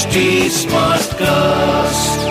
HD 0.00 0.20
Smartcast. 0.48 2.22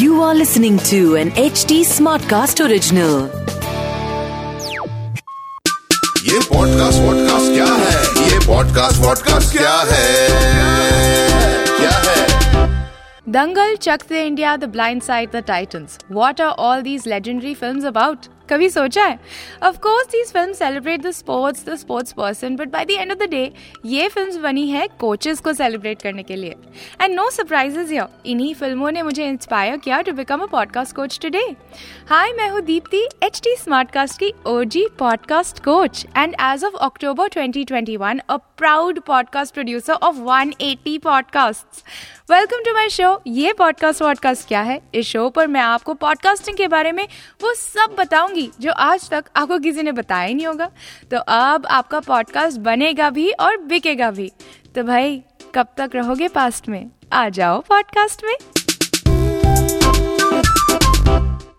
You 0.00 0.22
are 0.22 0.34
listening 0.34 0.78
to 0.90 1.16
an 1.16 1.32
HD 1.32 1.80
Smartcast 1.88 2.62
original. 2.66 3.28
ये 6.28 6.38
podcast 6.52 7.02
vodcast 7.02 7.52
क्या 7.54 7.66
है 7.82 8.30
ये 8.30 8.38
पॉडकास्ट 8.46 9.02
वॉडकास्ट 9.04 9.56
क्या 9.58 9.74
है 9.90 10.06
क्या 11.80 11.96
है 12.08 12.20
Dangal, 13.34 13.76
Chak 13.88 14.08
De 14.08 14.22
India, 14.30 14.56
The 14.62 14.70
Blind 14.78 15.04
Side, 15.10 15.30
The 15.36 15.42
Titans. 15.52 15.98
What 16.20 16.40
are 16.46 16.54
all 16.58 16.82
these 16.88 17.06
legendary 17.16 17.54
films 17.64 17.84
about? 17.92 18.30
कभी 18.49 18.69
सोचा 18.69 19.05
है? 19.05 19.19
Of 19.63 19.77
course 19.77 20.07
these 20.07 20.31
film 20.33 20.53
celebrate 20.53 21.01
the 21.01 21.11
sports 21.11 21.65
the 21.65 21.75
sports 21.75 22.13
person 22.13 22.55
but 22.55 22.69
by 22.69 22.85
the 22.85 22.91
end 22.91 23.11
of 23.11 23.19
the 23.19 23.29
day 23.29 23.51
ये 23.85 24.07
film 24.07 24.41
बनी 24.41 24.67
है 24.69 24.87
coaches 24.99 25.39
को 25.39 25.53
celebrate 25.53 26.01
करने 26.01 26.23
के 26.23 26.35
लिए. 26.35 26.55
एंड 27.01 27.15
नो 27.15 27.29
सरप्राइजेज 27.29 27.91
हियर 27.91 28.07
इन्हीं 28.25 28.53
फ़िल्मों 28.55 28.91
ने 28.91 29.03
मुझे 29.03 29.27
इंस्पायर 29.27 29.77
किया 29.77 30.01
to 30.01 30.11
become 30.11 30.41
a 30.41 30.45
podcast 30.45 30.95
coach 30.95 31.19
today 31.21 31.45
hi 32.09 32.31
मैं 32.31 32.49
हूँ 32.49 32.61
दीप्ति 32.61 33.05
एच 33.23 33.39
टी 33.43 33.55
स्मार्टकास्ट 33.55 34.19
की 34.19 34.33
OG 34.45 34.85
podcast 34.99 35.63
coach 35.63 36.05
and 36.17 36.35
as 36.41 36.63
of 36.63 36.75
October 36.75 37.29
2021 37.29 38.19
a 38.29 38.37
proud 38.57 38.99
podcast 38.99 39.53
producer 39.53 39.93
of 39.93 40.15
180 40.17 40.97
podcasts 41.03 41.83
welcome 42.31 42.63
to 42.65 42.73
my 42.73 42.89
show 42.89 43.21
ये 43.27 43.53
podcast 43.53 44.01
vodcast 44.01 44.47
क्या 44.47 44.61
है? 44.61 44.79
इस 44.93 45.05
शो 45.05 45.29
पर 45.29 45.47
मैं 45.47 45.61
आपको 45.61 45.93
पॉडकास्टिंग 45.93 46.57
के 46.57 46.67
बारे 46.67 46.91
में 46.91 47.07
वो 47.41 47.53
सब 47.53 47.95
बताऊँगी। 47.99 48.36
जो 48.41 48.71
आज 48.71 49.09
तक 49.09 49.25
आपको 49.35 49.59
किसी 49.59 49.83
ने 49.83 49.91
बताया 49.91 50.33
नहीं 50.33 50.47
होगा। 50.47 50.71
तो 51.11 51.17
अब 51.27 51.65
आपका 51.65 51.99
पॉडकास्ट 51.99 52.57
बनेगा 52.57 53.09
भी 53.09 53.31
और 53.31 53.57
बिकेगा 53.57 54.11
भी। 54.11 54.31
तो 54.75 54.83
भाई, 54.83 55.23
कब 55.55 55.67
तक 55.77 55.91
रहोगे 55.95 56.27
पास्ट 56.27 56.69
में? 56.69 56.89
आ 57.13 57.29
जाओ 57.29 57.61
पॉडकास्ट 57.61 58.21
में। 58.23 58.35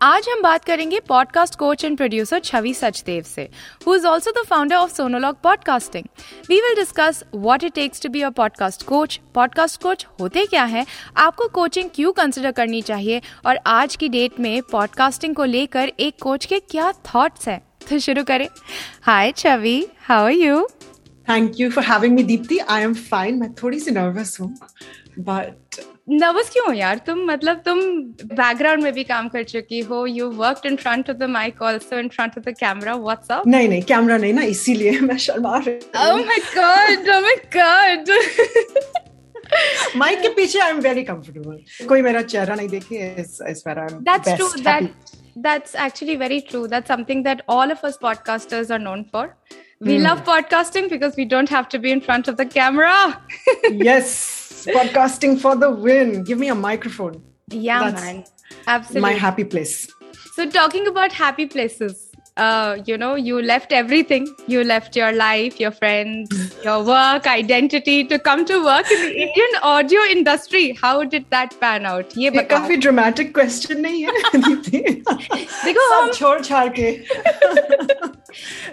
आज 0.02 0.28
हम 0.28 0.42
बात 0.42 0.64
करेंगे 0.64 0.98
podcast 1.00 1.54
coach 1.54 1.84
and 1.84 1.96
producer 1.96 2.38
Chhavi 2.38 2.72
Sachdev 2.74 3.22
से 3.22 3.48
who 3.86 3.94
is 3.94 4.06
also 4.06 4.30
the 4.30 4.44
founder 4.46 4.77
of 4.77 4.92
Sonologue 4.92 5.40
podcasting 5.42 6.05
we 6.48 6.60
will 6.60 6.74
discuss 6.74 7.22
what 7.34 7.64
it 7.64 7.72
takes 7.72 8.02
to 8.02 8.08
be 8.08 8.22
a 8.22 8.30
podcast 8.30 8.82
coach 8.82 9.20
podcast 9.34 9.82
coach 9.82 10.06
होते 10.20 10.46
क्या 10.46 10.64
है? 10.64 10.86
आपको 11.16 11.48
कोचिंग 11.48 11.90
क्यों 11.94 12.12
कंसिडर 12.12 12.52
करनी 12.52 12.82
चाहिए? 12.82 13.20
और 13.46 13.58
आज 13.66 13.96
की 13.96 14.08
डेट 14.08 14.40
में 14.40 14.62
पॉडकास्टिंग 14.62 15.34
को 15.34 15.44
लेकर 15.44 15.92
एक 16.00 16.22
कोच 16.22 16.44
के 16.44 16.60
क्या 16.60 16.92
थॉट्स 16.92 17.48
हैं? 17.48 17.60
तो 17.90 17.98
शुरू 17.98 18.24
करें। 18.24 18.48
Hi 19.02 19.33
Chhavi 19.33 19.86
how 20.00 20.24
are 20.24 20.30
you 20.30 20.66
thank 21.28 21.60
you 21.60 21.70
for 21.70 21.84
having 21.84 22.14
me 22.14 22.22
Deepti 22.22 22.58
I 22.58 22.83
am 22.83 22.94
fine 22.94 23.38
मैं 23.38 23.52
थोड़ी 23.55 23.80
सी 23.80 23.90
नर्वस 23.90 24.40
हूँ। 24.40 24.55
बट 25.20 25.80
नर्वस 26.11 26.50
क्यों 26.50 26.74
यार? 26.74 26.98
तुम 26.98 27.24
मतलब 27.30 27.62
तुम 27.64 27.80
बैकग्राउंड 28.34 28.83
में 28.83 28.92
भी 28.92 29.05
काम 29.05 29.28
कर 29.28 29.42
चुकी 29.42 29.80
हो 29.80 30.06
you 30.06 30.30
work 30.30 30.66
in 30.66 30.77
front 30.77 31.11
of 31.11 31.16
the 31.16 31.22
mic 31.22 31.62
also 31.62 31.98
in 31.98 32.08
front 32.08 32.38
of 32.38 32.50
the 32.50 32.55
camera 32.61 32.94
what's 32.94 33.28
नहीं 33.46 33.69
नहीं 33.69 33.83
कैमरा 33.83 34.16
नहीं 34.16 34.33
ना 34.34 34.42
इसीलिए 34.42 35.00
मैं 35.11 35.19
शर्मा 35.19 35.58
रही 35.58 35.74
हूँ। 35.74 36.11
ओह 36.11 36.24
my 36.27 36.39
god 36.56 37.08
oh 37.08 37.20
my 37.20 37.36
god 37.56 38.11
mic 39.96 40.20
के 40.20 40.28
पीछे 40.28 40.58
आई 40.58 40.70
एम 40.70 40.80
वेरी 40.80 41.02
कंफर्टेबल 41.05 41.86
कोई 41.86 42.02
मेरा 42.02 42.22
चेहरा 42.22 42.55
नहीं 42.55 42.69
देखे 42.69 43.14
इस 43.19 43.39
इस 43.48 43.62
पर 43.66 43.78
I 43.78 43.94
am 43.94 44.00
that's 44.11 44.36
true 44.36 44.48
that 44.48 44.94
That's 45.41 45.74
actually 45.77 46.16
very 46.16 46.41
true. 46.42 46.66
That's 46.66 46.89
something 46.89 47.22
that 47.22 47.42
all 47.46 47.70
of 47.70 47.83
us 47.84 47.96
podcasters 47.96 48.70
are 48.70 48.78
known 48.78 49.05
for. 49.05 49.36
We 49.80 49.98
mm. 49.98 50.02
love 50.02 50.24
podcasting 50.24 50.91
because 50.91 51.14
we 51.16 51.24
don't 51.24 51.48
have 51.48 51.69
to 51.69 51.78
be 51.78 51.92
in 51.92 52.00
front 52.00 52.27
of 52.27 52.36
the 52.36 52.46
camera. 52.46 53.20
podcasting 54.67 55.39
for 55.39 55.55
the 55.55 55.69
win 55.88 56.23
give 56.23 56.39
me 56.45 56.49
a 56.49 56.55
microphone 56.55 57.22
yeah, 57.49 57.80
That's 57.89 58.02
man. 58.02 58.23
Absolutely. 58.67 59.02
my 59.02 59.13
happy 59.27 59.44
place 59.55 59.76
So 60.36 60.43
talking 60.54 60.87
about 60.89 61.11
happy 61.17 61.45
places, 61.45 61.98
uh, 62.43 62.77
you 62.87 62.95
know, 63.02 63.09
you 63.26 63.42
left 63.49 63.73
everything. 63.80 64.23
You 64.54 64.64
left 64.64 64.95
your 64.99 65.09
life, 65.17 65.59
your 65.64 65.71
friends, 65.71 66.31
your 66.64 66.77
work, 66.87 67.27
identity 67.33 67.98
to 68.14 68.17
come 68.30 68.42
to 68.52 68.58
work 68.67 68.89
in 68.95 69.04
the 69.04 69.11
Indian 69.26 69.59
audio 69.71 69.99
industry. 70.15 70.64
How 70.81 71.04
did 71.04 71.27
that 71.36 71.54
pan 71.59 71.86
out? 71.92 72.15
ये 72.17 72.23
ये 72.23 72.31
बताओ. 72.37 72.59
काफी 72.59 72.77
dramatic 72.86 73.33
question 73.36 73.81
नहीं 73.81 74.02
है 74.05 74.39
दीप्ति 74.48 74.80
देखो 74.80 75.87
हम 75.93 76.08
सब 76.08 76.17
छोड़ 76.20 76.42
छाड़ 76.49 76.67
के 76.80 76.92
नहीं, 76.92 78.17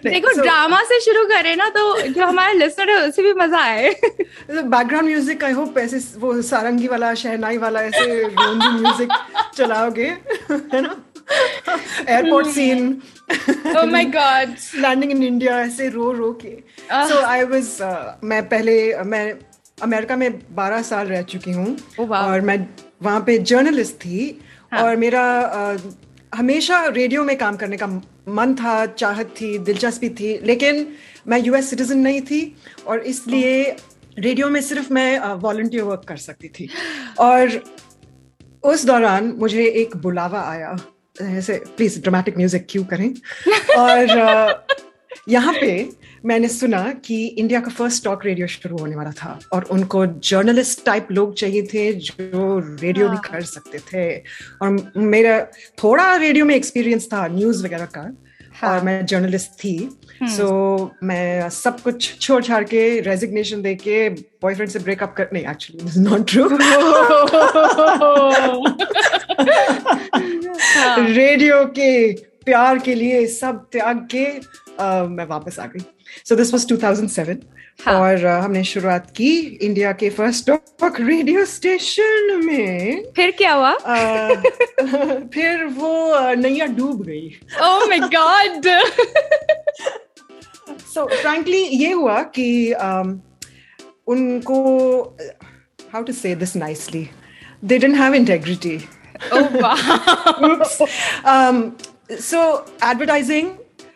देखो 0.06 0.34
so- 0.34 0.42
ड्रामा 0.44 0.82
से 0.90 1.00
शुरू 1.02 1.24
करें 1.26 1.56
ना 1.56 1.70
तो 1.78 2.02
जो 2.08 2.26
हमारे 2.26 2.54
लिसनर 2.54 2.90
है 2.90 3.08
उसे 3.08 3.22
भी 3.24 3.34
मज़ा 3.42 3.60
आए। 3.60 3.90
बैकग्राउंड 4.52 5.08
म्यूज़िक 5.10 5.44
आई 5.44 5.52
होप 5.52 5.78
ऐसे 5.78 6.00
वो 6.20 6.42
सारंगी 6.42 6.88
वाला 6.88 7.14
शहनाई 7.24 7.58
वाला 7.58 7.82
ऐसे 7.82 8.26
म्यूज़िक 8.38 9.10
चलाओगे 9.58 10.08
है 10.52 10.82
ना? 10.82 10.96
Airport 12.10 12.48
scene 12.48 13.02
oh 13.76 13.86
my 13.94 14.04
god. 14.16 14.50
Landing 14.82 15.12
in 15.12 15.24
India 15.24 15.60
ऐसे 15.62 15.90
रो 15.90 16.12
रो 16.14 16.32
के। 16.46 16.56
सो 17.10 17.20
आई 17.26 17.44
वाज 17.44 18.20
मैं 18.24 18.42
पहले 18.50 18.76
मैं 19.04 19.24
अमेरिका 19.84 20.16
में 20.16 20.30
12 20.56 20.82
साल 20.90 21.08
रह 21.08 21.22
चुकी 21.22 21.52
हूँ। 21.52 21.76
Oh, 21.78 22.04
wow. 22.04 22.12
और 22.12 22.42
मैं 22.42 22.58
वहाँ 23.04 23.22
पे 23.28 23.38
जर्नलिस्ट 23.52 23.96
थी। 23.96 24.42
हाँ। 24.74 24.84
और 24.84 24.96
मेरा 24.96 25.24
अ, 25.42 25.78
हमेशा 26.36 26.86
रेडियो 26.86 27.24
में 27.24 27.38
काम 27.38 27.56
करने 27.56 27.78
का 27.78 27.88
मन 28.28 28.54
था, 28.56 28.86
चाहत 28.86 29.34
थी, 29.42 29.58
दिलचस्पी 29.58 30.10
थी, 30.10 30.38
लेकिन 30.44 30.88
मैं 31.28 31.40
यूएस 31.40 31.70
सिटीजन 31.70 32.00
नहीं 32.00 32.22
थी 32.22 32.56
और 32.88 33.00
इसलिए 33.04 33.76
रेडियो 34.20 34.50
में 34.50 34.62
सिर्फ़ 34.62 34.94
मैं 34.94 35.20
वॉल्टियर 35.20 35.84
वर्क 35.84 36.04
कर 36.08 36.18
सकती 36.18 36.48
थी। 36.50 36.70
और 37.20 37.62
उस 38.64 38.86
दौरान 38.86 39.34
मुझे 39.38 39.66
एक 39.66 39.96
बुलावा 39.98 40.42
आया 40.42 40.76
ऐसे 41.22 41.54
प्लीज़ 41.78 42.00
ड्रामेटिक 42.02 42.38
म्यूज़िक 42.38 42.66
क्यों 42.70 42.84
करें? 42.86 43.10
और 43.78 44.66
यहाँ 45.30 45.54
पे 45.54 45.90
मैंने 46.26 46.48
सुना 46.48 46.82
कि 47.06 47.26
इंडिया 47.26 47.60
का 47.60 47.72
फ़र्स्ट 47.72 48.04
टॉक 48.04 48.26
रेडियो 48.26 48.48
शुरू 48.48 48.78
होने 48.78 48.96
वाला 48.96 49.12
था 49.12 49.40
और 49.54 49.64
उनको 49.64 50.06
जर्नलिस्ट 50.06 50.86
टाइप 50.86 51.08
लोग 51.12 51.36
चाहिए 51.36 51.64
थे 51.64 51.94
जो 51.94 52.60
रेडियो 52.82 53.10
भी। 53.10 53.18
कर 53.28 53.42
सकते 53.42 53.80
थे। 53.80 54.18
और 54.62 54.92
मेरा 54.98 55.40
थोड़ा 55.84 56.16
रेडियो 56.16 56.46
में 56.46 56.56
एक्सपीरियंस 56.56 57.08
था 57.14 57.28
न्यूज़ 57.28 57.66
वगैरह 57.66 57.86
का 57.86 58.02
हाँ। 58.56 58.70
और 58.72 58.84
मैं 58.84 59.06
जर्नलिस्ट 59.06 59.52
थी। 59.64 59.78
सो 60.24 60.48
मैं 61.04 61.50
सब 61.50 61.80
कुछ 61.80 62.20
छोड़ 62.20 62.44
छाड़ 62.44 62.64
के 62.64 63.00
रेजिग्नेशन 63.00 63.62
दे 63.62 63.76
के 63.76 64.10
बॉयफ्रेंड 64.10 64.72
से 64.72 64.80
ब्रेकअप 64.80 65.14
कर 65.18 65.30
नहीं 65.34 65.46
एक्चुअली 65.46 66.02
नॉट 66.02 66.32
ट्रू 66.32 66.48
रेडियो 71.16 71.66
के 71.66 72.14
प्यार 72.46 72.80
के 72.80 72.96
लिए 72.96 73.26
सब 73.28 73.68
त्याग 73.72 74.08
के 74.16 74.26
मैं 75.08 75.26
वापस 75.28 75.60
आ 75.60 75.66
गई। 75.66 75.86
सो 76.30 76.36
दिस 76.36 76.54
वाज 76.54 76.66
2007 76.66 77.36
हाँ। 77.86 77.94
और 77.94 78.26
हमने 78.26 78.64
शुरुआत 78.64 79.12
की 79.12 79.40
इंडिया 79.40 79.92
के 79.92 80.10
फ़र्स्ट 80.10 80.48
टॉक 80.48 81.00
रेडियो 81.00 81.46
स्टेशन 81.46 82.42
में। 82.46 83.04
फिर 83.16 83.32
क्या 83.32 83.54
हुआ? 83.54 83.72
अ, 83.72 84.34
फिर 85.34 85.66
वो 85.66 86.20
नैया 86.34 86.66
डूब 86.66 87.04
गई। 87.04 87.40
Oh 87.62 87.82
my 87.90 88.00
god! 88.00 88.68
So 90.94 91.06
frankly 91.06 91.62
ये 91.62 91.92
हुआ 91.92 92.24
कि 92.24 92.74
um, 92.74 93.18
उनको 94.08 95.02
how 95.94 96.04
to 96.04 96.14
say 96.14 96.36
this 96.36 96.56
nicely 96.56 97.10
they 97.64 97.78
didn't 97.78 97.96
have 97.96 98.14
integrity 98.14 98.80
oh 99.34 99.44
wow. 99.44 99.78
So 102.22 102.66
advertising 102.84 103.50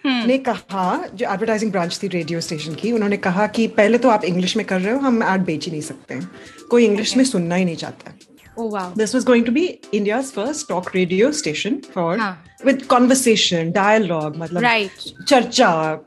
ने 0.05 0.37
कहा 0.47 0.85
जो 1.15 1.25
एडवर्टाइजिंग 1.33 1.71
ब्रांच 1.71 1.99
थी 2.03 2.07
रेडियो 2.07 2.41
स्टेशन 2.41 2.75
की 2.81 2.91
उन्होंने 2.91 3.17
कहा 3.17 3.47
कि 3.57 3.67
पहले 3.77 3.97
तो 3.97 4.09
आप 4.09 4.23
इंग्लिश 4.25 4.55
में 4.57 4.65
कर 4.65 4.81
रहे 4.81 4.93
हो 4.93 4.99
हम 4.99 5.23
एड 5.33 5.45
बेच 5.45 5.65
ही 5.65 5.71
नहीं 5.71 5.81
सकते 5.81 6.13
हैं 6.13 6.29
कोई 6.71 6.85
इंग्लिश 6.85 7.15
में 7.17 7.23
सुनना 7.23 7.55
ही 7.55 7.65
नहीं 7.65 7.75
चाहता 7.75 8.13
oh 8.61 8.69
was 9.13 9.23
going 9.23 9.45
to 9.45 9.51
be 9.51 9.81
India's 9.93 10.31
first 10.31 10.67
talk 10.67 10.93
radio 10.93 11.31
station 11.31 11.81
for 11.93 12.17
हाँ. 12.17 12.37
with 12.65 12.87
conversation, 12.93 13.71
dialogue, 13.71 14.37
मतलब 14.37 14.61
Right. 14.63 15.05
charcha, 15.25 15.99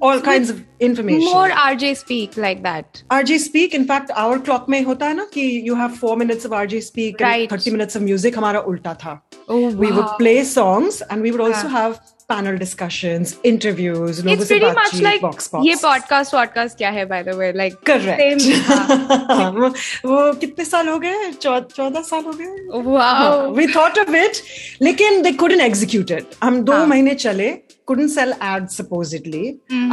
all 0.00 0.20
kinds 0.20 0.50
of 0.50 0.62
information. 0.80 1.32
more 1.34 1.50
RJ 1.64 1.90
speak 2.02 2.36
like 2.36 2.62
that 2.62 3.02
RJ 3.10 3.38
speak. 3.46 3.74
In 3.80 3.86
fact, 3.90 4.12
our 4.24 4.38
clock 4.48 4.68
में 4.68 4.80
होता 4.84 5.06
है 5.06 5.14
ना 5.14 5.26
कि 5.34 5.46
you 5.68 5.76
have 5.82 5.96
four 6.04 6.16
minutes 6.16 6.48
of 6.50 6.54
RJ 6.60 6.82
speak 6.90 7.20
Right. 7.26 7.46
and 7.46 7.56
30 7.56 7.70
minutes 7.76 7.96
of 7.96 8.06
music. 8.10 8.36
हमारा 8.36 8.60
उल्टा 8.72 8.94
था. 9.04 9.20
oh 9.48 9.58
wow. 9.58 9.74
We 9.84 9.92
would 9.98 10.14
play 10.22 10.38
songs 10.44 11.02
and 11.10 11.28
we 11.28 11.34
would 11.36 11.44
also 11.48 11.68
हाँ. 11.68 11.80
have 11.80 12.00
panel 12.29 12.57
discussions 12.57 13.35
interviews 13.45 14.19
लोगों 14.25 14.35
It's 14.35 14.47
से 14.47 14.55
pretty 14.55 14.67
much 14.67 14.75
बातचीत 14.75 15.03
like 15.05 15.21
बॉक्स 15.21 15.49
बॉक्स 15.53 15.67
ये 15.67 15.75
podcast 15.85 16.33
podcast 16.35 16.77
क्या 16.77 16.89
है 16.97 17.05
by 17.09 17.21
the 17.29 17.35
way 17.39 17.51
like 17.61 17.75
correct 17.89 18.41
same 18.41 19.57
वो 19.57 19.69
वो 20.11 20.31
कितने 20.45 20.65
साल 20.65 20.87
हो 20.89 20.97
गए 20.99 21.31
चौ- 21.41 21.61
चौदह 21.75 22.01
साल 22.11 22.23
हो 22.25 22.33
गए 22.41 22.81
wow 22.95 23.51
we 23.59 23.67
thought 23.75 24.01
of 24.05 24.15
it 24.23 24.41
लेकिन 24.81 25.21
they 25.27 25.33
couldn't 25.43 25.67
execute 25.69 26.15
it 26.19 26.37
हम 26.43 26.61
दो 26.63 26.73
हाँ. 26.73 26.85
महीने 26.87 27.15
चले 27.27 27.53
couldn't 27.91 28.11
sell 28.11 28.29
ads 28.49 28.75
supposedly 28.79 29.39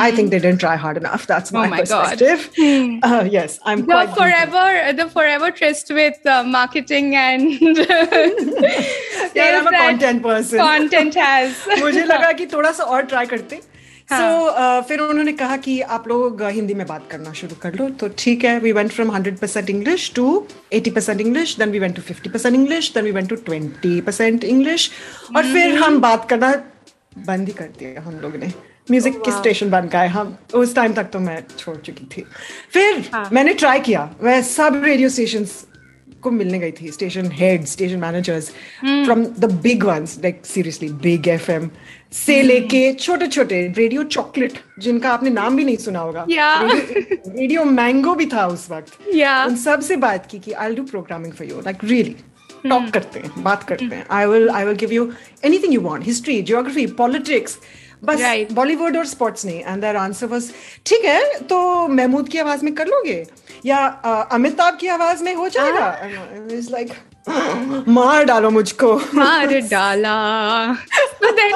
I 0.03 0.05
think 0.17 0.29
they 0.33 0.39
didn't 0.43 0.61
try 0.65 0.75
hard 0.83 0.99
enough 1.01 1.25
that's 1.31 1.53
my, 1.55 1.63
Mm-hmm. 1.63 1.73
Oh 1.73 1.77
my 1.77 1.81
God. 1.93 2.11
perspective 2.11 2.45
uh, 3.09 3.25
yes 3.33 3.57
I'm 3.73 3.81
the 3.81 3.87
quite 3.93 4.13
guilty. 4.13 4.21
forever 4.21 4.93
the 5.01 5.07
forever 5.17 5.51
tryst 5.61 5.91
with 5.97 6.31
uh, 6.35 6.37
marketing 6.53 7.09
and 7.23 7.81
Yeah, 9.35 9.43
I'm 9.57 9.67
a 9.67 9.71
sales 9.71 9.71
that 9.71 9.81
content 9.81 10.23
person 10.23 10.59
content 10.61 11.19
has 11.23 11.59
मुझे 11.81 12.05
लगा 12.13 12.24
कि 12.32 12.46
थोड़ा 12.46 12.72
सा 12.72 12.84
और 12.84 13.02
try 13.02 13.26
करते। 13.26 13.62
हाँ. 14.12 14.20
सो 14.20 14.82
फिर 14.82 15.00
उन्होंने 15.00 15.34
कहा 15.34 15.58
कि 15.58 15.82
आप 15.82 16.08
लोग 16.08 16.42
uh, 16.42 16.52
हिंदी 16.52 16.74
में 16.74 16.88
बात 16.88 17.08
करना 17.12 17.34
शुरू 17.34 17.56
कर 17.56 17.74
लो। 17.74 17.90
तो 17.90 18.10
ठीक 18.18 18.44
है 18.44 18.60
we 18.60 18.72
went 18.72 18.92
from 18.92 19.18
100% 19.18 19.70
English 19.70 20.12
to 20.16 20.48
80% 20.74 21.22
English 21.22 21.58
then 21.58 21.70
we 21.70 21.80
went 21.80 21.96
to 21.96 22.30
50% 22.30 22.54
English 22.54 22.94
then 22.94 23.04
we 23.04 23.12
went 23.12 23.30
to 23.30 23.36
20% 23.36 24.44
English 24.44 24.92
और 25.36 25.44
फिर 25.44 25.76
हम 25.76 26.02
बात 26.02 26.30
करना 26.30 26.52
बंद 27.18 27.48
ही 27.48 27.54
कर 27.54 27.70
दिया 27.80 28.02
हम 28.02 28.20
लोग 28.20 28.36
ने। 28.36 28.54
म्यूज़िक 28.92 29.18
के 29.18 29.32
स्टेशन 29.32 29.70
बन 29.70 29.88
गए 29.88 30.08
हम? 30.08 30.38
उस 30.54 30.76
टाइम 30.76 30.94
तक 30.94 31.04
तो 31.04 31.20
मैं 31.20 31.44
छोड़ 31.58 31.78
चुकी 31.78 32.06
थी। 32.06 32.24
फिर 32.74 33.10
हाँ. 33.14 33.30
मैंने 33.34 33.54
ट्राई 33.54 33.80
किया। 33.80 34.16
मैं 34.24 34.42
सब 34.42 34.82
रेडियो 34.86 35.10
स्टेशन 35.10 35.46
को 36.22 36.32
मिलने 36.32 36.60
गई 36.60 36.72
थी। 36.72 36.92
Station 36.92 37.32
head 37.34 37.66
station 37.66 37.98
managers 37.98 38.50
from 38.80 39.26
the 39.26 39.60
big 39.64 39.84
ones 39.84 40.18
like 40.18 40.46
seriously 40.46 40.90
big 40.90 41.28
FM 41.28 41.70
से 42.16 42.42
लेके 42.42 42.92
छोटे 42.94 43.28
छोटे 43.28 43.62
रेडियो 43.78 44.04
चॉकलेट 44.04 44.60
जिनका 44.80 45.12
आपने 45.12 45.30
नाम 45.30 45.56
भी 45.56 45.64
नहीं 45.66 45.78
सुना 45.78 46.00
होगा। 46.00 46.26
Yeah. 46.26 46.72
रेडियो, 47.30 47.64
मैंगो 47.66 48.14
भी 48.16 48.26
था 48.26 48.46
उस 48.48 48.70
वक्त। 48.72 48.98
Yeah. 49.16 49.48
उन 49.48 49.56
सबसे 49.56 49.96
बात 49.98 50.28
की 50.32 50.40
कि 50.40 50.52
I 50.54 50.76
do 50.76 50.84
programming 50.86 51.34
for 51.34 51.48
you 51.48 51.62
like 51.66 51.84
really 51.84 52.16
talk 52.70 52.90
करते 52.94 53.20
हैं 53.20 53.44
बात 53.44 53.64
करते 53.64 53.86
हैं। 53.86 54.06
I 54.12 54.26
will 54.26 54.50
I 54.50 54.66
will 54.66 54.76
give 54.76 54.92
you 54.94 55.12
anything 55.46 55.74
you 55.74 55.82
want 55.82 56.04
history 56.06 56.42
geography 56.42 56.86
politics 57.02 57.58
बस 58.04 58.22
Right. 58.22 58.52
बॉलीवुड 58.54 58.98
और 58.98 59.06
स्पोर्ट्स 59.06 59.46
नहीं। 59.46 59.60
एंड 59.60 59.82
देयर 59.82 59.96
आंसर 59.96 60.28
वाज 60.28 60.50
ठीक 60.86 61.06
है 61.06 61.40
तो 61.50 61.88
महमूद 61.88 62.30
की 62.30 62.38
आवाज़ 62.38 62.64
में 62.66 62.74
कर 62.76 62.88
लोगे? 62.88 63.26
या 63.66 63.78
अमिताभ 64.32 64.78
की 64.82 64.88
आवाज़ 64.88 65.24
में 65.24 65.34
हो 65.36 65.50
जाएगा? 65.50 65.88
इट्स 66.52 66.72
लाइक 66.72 66.94
मार 67.28 68.24
डालो 68.26 68.50
मुझको। 68.52 68.96
मार 69.16 69.60
डाला। 69.72 70.16
So 71.22 71.32
then 71.40 71.54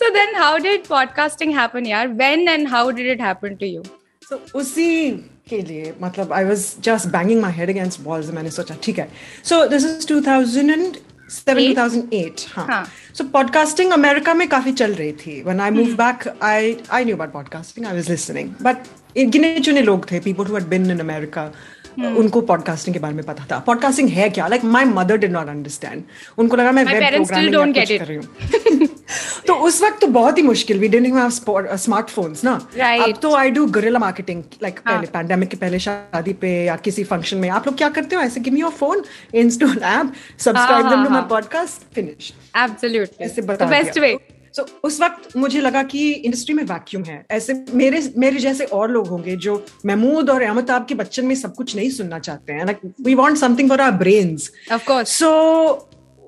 so 0.00 0.10
then 0.14 0.34
how 0.34 0.52
did 0.58 0.84
podcasting 0.84 1.52
happen 1.54 1.86
yaar 1.92 2.04
when 2.20 2.48
and 2.54 2.68
how 2.68 2.84
did 2.90 3.06
it 3.14 3.20
happen 3.20 3.56
to 3.58 3.66
you? 3.66 3.82
So, 4.30 4.38
उसी 4.54 5.10
के 5.50 5.60
लिए 5.68 5.94
मतलब 6.02 6.32
I 6.32 6.44
was 6.44 6.66
just 6.84 7.08
banging 7.12 7.40
my 7.42 7.52
head 7.52 7.70
against 7.70 8.00
walls 8.02 8.30
मैंने 8.34 8.50
सोचा 8.50 8.76
ठीक 8.82 8.98
है। 8.98 9.08
So 9.44 9.64
this 9.68 9.84
is 9.84 10.06
two 10.08 10.20
thousand 10.26 10.70
and 10.70 10.96
seven 11.30 11.66
two 11.66 11.80
thousand 11.80 12.14
eight 12.14 12.40
हाँ। 12.56 12.66
हाँ. 12.66 12.84
सो 13.14 13.24
पॉडकास्टिंग 13.32 13.92
अमेरिका 13.92 14.34
में 14.34 14.48
काफ़ी 14.48 14.72
चल 14.72 14.94
रही 14.94 15.12
थी। 15.24 15.42
When 15.46 15.60
I 15.60 15.70
move 15.70 15.94
back 15.96 16.28
I 16.42 16.76
I 16.90 17.04
knew 17.04 17.16
about 17.16 17.32
podcasting 17.32 17.86
I 17.86 17.94
was 17.94 18.10
listening 18.10 18.54
but 18.62 18.76
गिने 19.18 19.58
चुने 19.60 19.82
लोग 19.82 20.10
थे 20.10 20.20
people 20.20 20.46
who 20.46 20.54
had 20.54 20.68
been 20.68 20.90
in 20.90 21.00
America 21.00 21.50
उनको 21.98 22.40
पॉडकास्टिंग 22.40 22.94
के 22.94 23.00
बारे 23.00 23.14
में 23.14 23.24
पता 23.24 23.44
था। 23.52 23.58
पॉडकास्टिंग 23.58 24.08
है 24.08 24.30
क्या? 24.30 24.46
Like 24.48 24.64
my 24.64 24.84
mother 24.84 25.16
did 25.16 25.32
not 25.32 25.48
understand 25.48 26.02
उनको 26.38 26.56
लगा 26.56 26.72
मैं 26.72 26.84
वेब 26.84 27.26
प्रोग्रामिंग 27.26 27.74
कर 27.74 28.04
रही 28.04 28.16
हूँ। 28.16 28.86
तो 29.46 29.54
उस 29.54 29.82
वक्त 29.82 30.00
तो 30.00 30.06
बहुत 30.06 30.38
ही 30.38 30.42
मुश्किल। 30.42 30.78
वी 30.78 30.88
डिडंट 30.88 31.14
हैव 31.14 31.76
स्मार्टफोन्स 31.76 32.44
ना? 32.44 32.58
Right. 32.60 33.02
अब 33.02 33.20
तो 33.22 33.34
I 33.34 33.50
do 33.50 33.66
guerrilla 33.66 33.98
marketing 33.98 34.42
like. 34.62 34.78
पहले 34.78 35.06
पैंडेमिक 35.06 35.48
के 35.48 35.56
पहले 35.56 35.78
शादी 35.78 36.32
पे 36.32 36.64
या 36.64 36.76
किसी 36.76 37.04
फ़ंक्शन 37.04 37.36
में। 37.36 37.48
आप 37.48 37.66
लोग 37.66 37.76
क्या 37.76 37.88
करते 37.88 38.16
हो? 38.16 38.22
ऐसे 38.22 38.40
give 38.40 38.54
me 38.54 38.60
your 38.60 38.70
phone 38.70 39.04
install 39.34 39.78
app 39.78 40.12
subscribe 40.38 40.88
them 40.88 41.04
to 41.04 41.10
my. 41.10 41.22
Podcast 41.22 41.94
finish 41.94 42.32
absolutely. 42.56 43.20
ऐसे 43.20 43.42
बता 43.42 43.70
best 43.70 43.98
दिया। 43.98 44.39
Way 44.56 44.64
So, 44.64 44.70
उस 44.84 45.00
वक्त 45.00 45.36
मुझे 45.36 45.60
लगा 45.60 45.82
कि 45.82 46.12
इंडस्ट्री 46.12 46.54
में 46.54 46.64
वैक्यूम 46.64 47.04
है। 47.04 47.26
ऐसे 47.30 47.64
मेरे 47.74 48.12
मेरे 48.18 48.38
जैसे 48.38 48.64
और 48.64 48.90
लोग 48.90 49.08
होंगे 49.08 49.36
जो 49.36 49.66
महमूद 49.86 50.30
और 50.30 50.42
अमिताभ 50.42 50.86
के 50.86 50.94
बच्चन 50.94 51.26
में 51.26 51.34
सब 51.34 51.54
कुछ 51.54 51.76
नहीं 51.76 51.90
सुनना 51.90 52.18
चाहते 52.18 52.52
हैं। 52.52 52.66
Like 52.66 52.94
we 53.00 53.14
want 53.14 53.36
something 53.36 53.68
for 53.68 53.80
our 53.80 53.98
brains 53.98 54.52
of 54.72 54.80
course. 54.80 55.04
So 55.04 55.30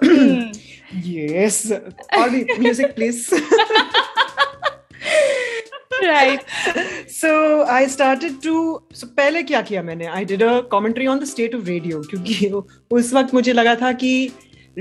yes. 1.03 1.71
All 2.17 2.29
the 2.31 2.39
music 2.59 2.95
please. 2.95 3.19
Right. 6.03 6.43
So 7.07 7.31
i 7.71 7.85
started 7.87 8.37
to 8.43 8.53
so 8.99 9.07
पहले 9.17 9.43
क्या 9.43 9.61
किया 9.61 9.83
मैंने 9.83 10.07
i 10.19 10.23
did 10.31 10.41
a 10.41 10.53
commentary 10.73 11.07
on 11.07 11.19
the 11.23 11.27
state 11.31 11.57
of 11.57 11.67
radio 11.67 12.01
क्योंकि 12.09 12.49
उस 12.97 13.13
वक्त 13.13 13.33
मुझे 13.33 13.53
लगा 13.53 13.75
था 13.81 13.91
कि 14.03 14.11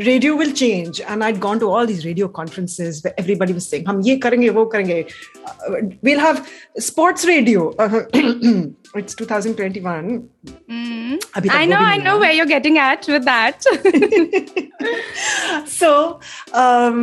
radio 0.06 0.32
will 0.40 0.50
change 0.60 1.00
and 1.12 1.24
I'd 1.26 1.38
gone 1.44 1.60
to 1.60 1.68
all 1.74 1.86
these 1.90 2.00
radio 2.06 2.28
conferences 2.38 2.98
where 3.04 3.14
everybody 3.22 3.54
was 3.58 3.68
saying 3.74 3.86
हम 3.90 4.02
ये 4.06 4.16
करेंगे 4.26 4.50
वो 4.60 4.66
करेंगे 4.74 5.06
Uh, 5.46 5.80
we'll 6.08 6.20
have 6.22 6.40
sports 6.86 7.26
radio 7.30 7.62
it's 9.00 9.16
2021 9.20 10.10
अभी 11.36 11.50
तक 11.50 11.56
i 11.56 11.66
वो 11.66 11.72
know 11.72 11.80
भी 11.80 11.86
i 11.86 11.98
नहीं 11.98 12.04
know 12.06 12.16
हुआ। 12.16 12.20
where 12.24 12.34
you're 12.38 12.50
getting 12.52 12.80
at 12.86 13.08
with 13.14 13.26
that 13.26 13.68
so 15.76 16.20
um, 16.54 17.00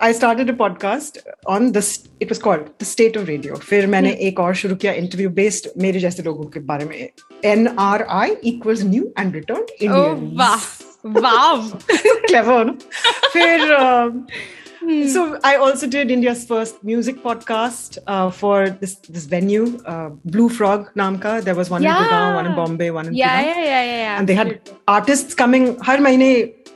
I 0.00 0.12
started 0.12 0.50
a 0.50 0.54
podcast 0.54 1.16
on 1.46 1.72
this. 1.72 1.88
It 2.20 2.28
was 2.28 2.38
called 2.38 2.66
The 2.78 2.88
State 2.90 3.16
of 3.16 3.28
Radio. 3.28 3.56
फिर 3.70 3.86
मैंने 3.94 4.12
एक 4.28 4.40
और 4.40 4.54
शुरू 4.62 4.76
किया 4.84 4.92
इंटरव्यू 5.04 5.30
बेस्ड 5.40 5.68
मेरे 5.82 6.00
जैसे 6.00 6.22
लोगों 6.22 6.44
के 6.56 6.60
बारे 6.72 6.84
में 6.84 7.08
N 7.52 7.66
R 7.86 8.02
I 8.20 8.36
equals 8.52 8.82
new 8.84 9.12
and 9.18 9.34
return 9.34 9.62
oh 9.62 9.82
Indian 9.82 10.36
wow 10.40 10.81
wow 11.04 11.56
clever 12.28 12.64
ना 12.64 12.76
फिर 13.32 13.76
um, 13.80 14.24
so 15.12 15.22
I 15.44 15.56
also 15.56 15.86
did 15.86 16.10
India's 16.10 16.42
first 16.46 16.82
music 16.82 17.16
podcast 17.22 17.98
uh, 18.06 18.30
for 18.30 18.70
this 18.70 18.94
this 19.16 19.24
venue, 19.32 19.64
uh, 19.84 20.10
Blue 20.24 20.48
Frog 20.48 20.86
नाम 20.96 21.16
का. 21.24 21.32
There 21.48 21.54
was 21.58 21.70
one 21.70 21.82
in 21.84 21.90
Gurgaon, 21.90 22.36
one 22.36 22.46
in 22.46 22.54
Bombay, 22.58 22.90
one 22.90 23.08
in 23.10 23.14
yeah 23.14 23.34
Pune. 23.40 23.46
yeah 23.46 23.64
yeah 23.64 23.82
yeah, 23.88 23.98
yeah 24.04 24.18
and 24.20 24.28
they 24.28 24.36
had 24.38 24.70
artists 24.94 25.34
coming 25.42 25.66
हर 25.88 26.00
महीने 26.00 26.30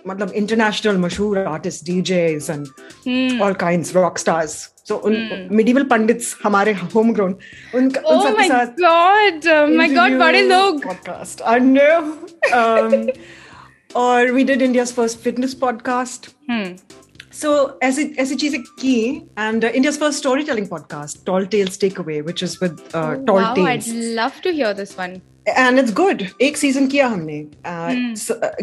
मतलब 0.07 0.33
international 0.43 0.99
मशहूर 1.05 1.47
artists 1.49 1.89
DJs 1.89 2.51
and 2.57 3.41
all 3.47 3.55
kinds 3.65 3.95
rock 4.01 4.19
stars 4.25 4.57
so 4.91 4.99
उन 5.11 5.49
medieval 5.61 5.89
pandits 5.91 6.35
हमारे 6.45 6.75
homegrown 6.97 7.35
उनका 7.75 8.01
उन 8.01 8.19
oh 8.19 8.23
सबके 8.27 8.43
my 8.43 8.49
साथ 8.49 8.67
god 8.87 9.49
oh 9.55 9.67
my 9.81 9.89
god 9.89 10.11
interview, 10.11 10.19
बड़े 10.25 10.43
लोग 10.49 10.83
podcast 10.89 11.47
I 11.55 11.59
know 11.61 12.01
um, 12.61 13.11
और 13.96 14.32
did 14.46 14.62
India's 14.62 14.92
first 14.92 15.24
fitness 15.28 15.56
podcast 15.56 16.30
Hmm. 16.50 16.76
so 17.42 17.50
ऐसी 17.84 18.04
ऐसी 18.20 18.36
चीज़ें 18.36 18.62
की 18.80 19.22
uh, 19.38 19.72
India's 19.76 19.98
first 19.98 20.24
storytelling 20.24 20.68
podcast 20.68 21.24
Tall 21.26 21.46
Tales 21.46 21.78
Takeaway 21.78 22.22
which 22.26 22.44
is 22.44 22.60
with 22.62 22.80
uh, 22.94 23.16
Tall 23.26 23.42
wow 23.42 23.54
Tales 23.56 23.90
i'd 23.90 24.16
love 24.16 24.42
to 24.42 24.52
hear 24.52 24.74
this 24.84 24.98
one 24.98 25.20
and 25.50 25.80
it's 25.80 25.94
good 25.94 26.24
एक 26.42 26.58
season 26.58 26.88
किया 26.88 27.08
हमने 27.08 27.46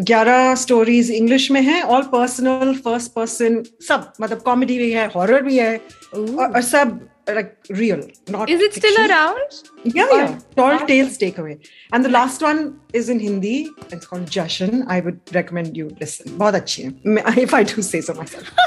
ग्यारह 0.00 0.54
stories 0.54 1.10
English 1.10 1.50
में 1.50 1.60
है 1.62 1.80
ऑल 1.82 2.02
पर्सनल 2.12 2.74
फ़र्स्ट 2.84 3.12
पर्सन 3.12 3.62
सब 3.88 4.12
मतलब 4.20 4.42
comedy 4.42 4.78
भी 4.78 4.90
है 4.90 5.06
हॉरर 5.14 5.42
भी 5.42 5.56
है 5.58 5.76
और 6.14 6.60
सब 6.62 6.98
Like 7.29 7.53
real 7.71 8.01
not 8.31 8.49
is 8.55 8.61
it 8.67 8.77
still 8.81 8.97
around 9.05 9.57
Yeah, 9.97 10.13
yeah. 10.19 10.31
Tall 10.59 10.79
Tales 10.91 11.17
Takeaway. 11.23 11.53
And 11.97 12.07
the 12.07 12.11
last 12.15 12.41
one 12.45 12.61
is 13.01 13.09
in 13.15 13.19
Hindi. 13.25 13.53
It's 13.97 14.09
called 14.13 14.31
Jashan. 14.37 14.81
I 14.95 14.99
would 15.07 15.33
recommend 15.37 15.77
you 15.81 15.85
listen. 16.01 16.33
बहुत 16.43 16.55
अच्छी 16.61 16.83
है. 16.83 16.89
मैं- 17.17 17.37
If 17.45 17.53
I 17.59 17.63
do 17.73 17.85
say 17.91 18.01
so 18.09 18.15
myself. 18.21 18.51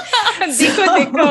देखो 0.61 0.87
देखो 0.99 1.29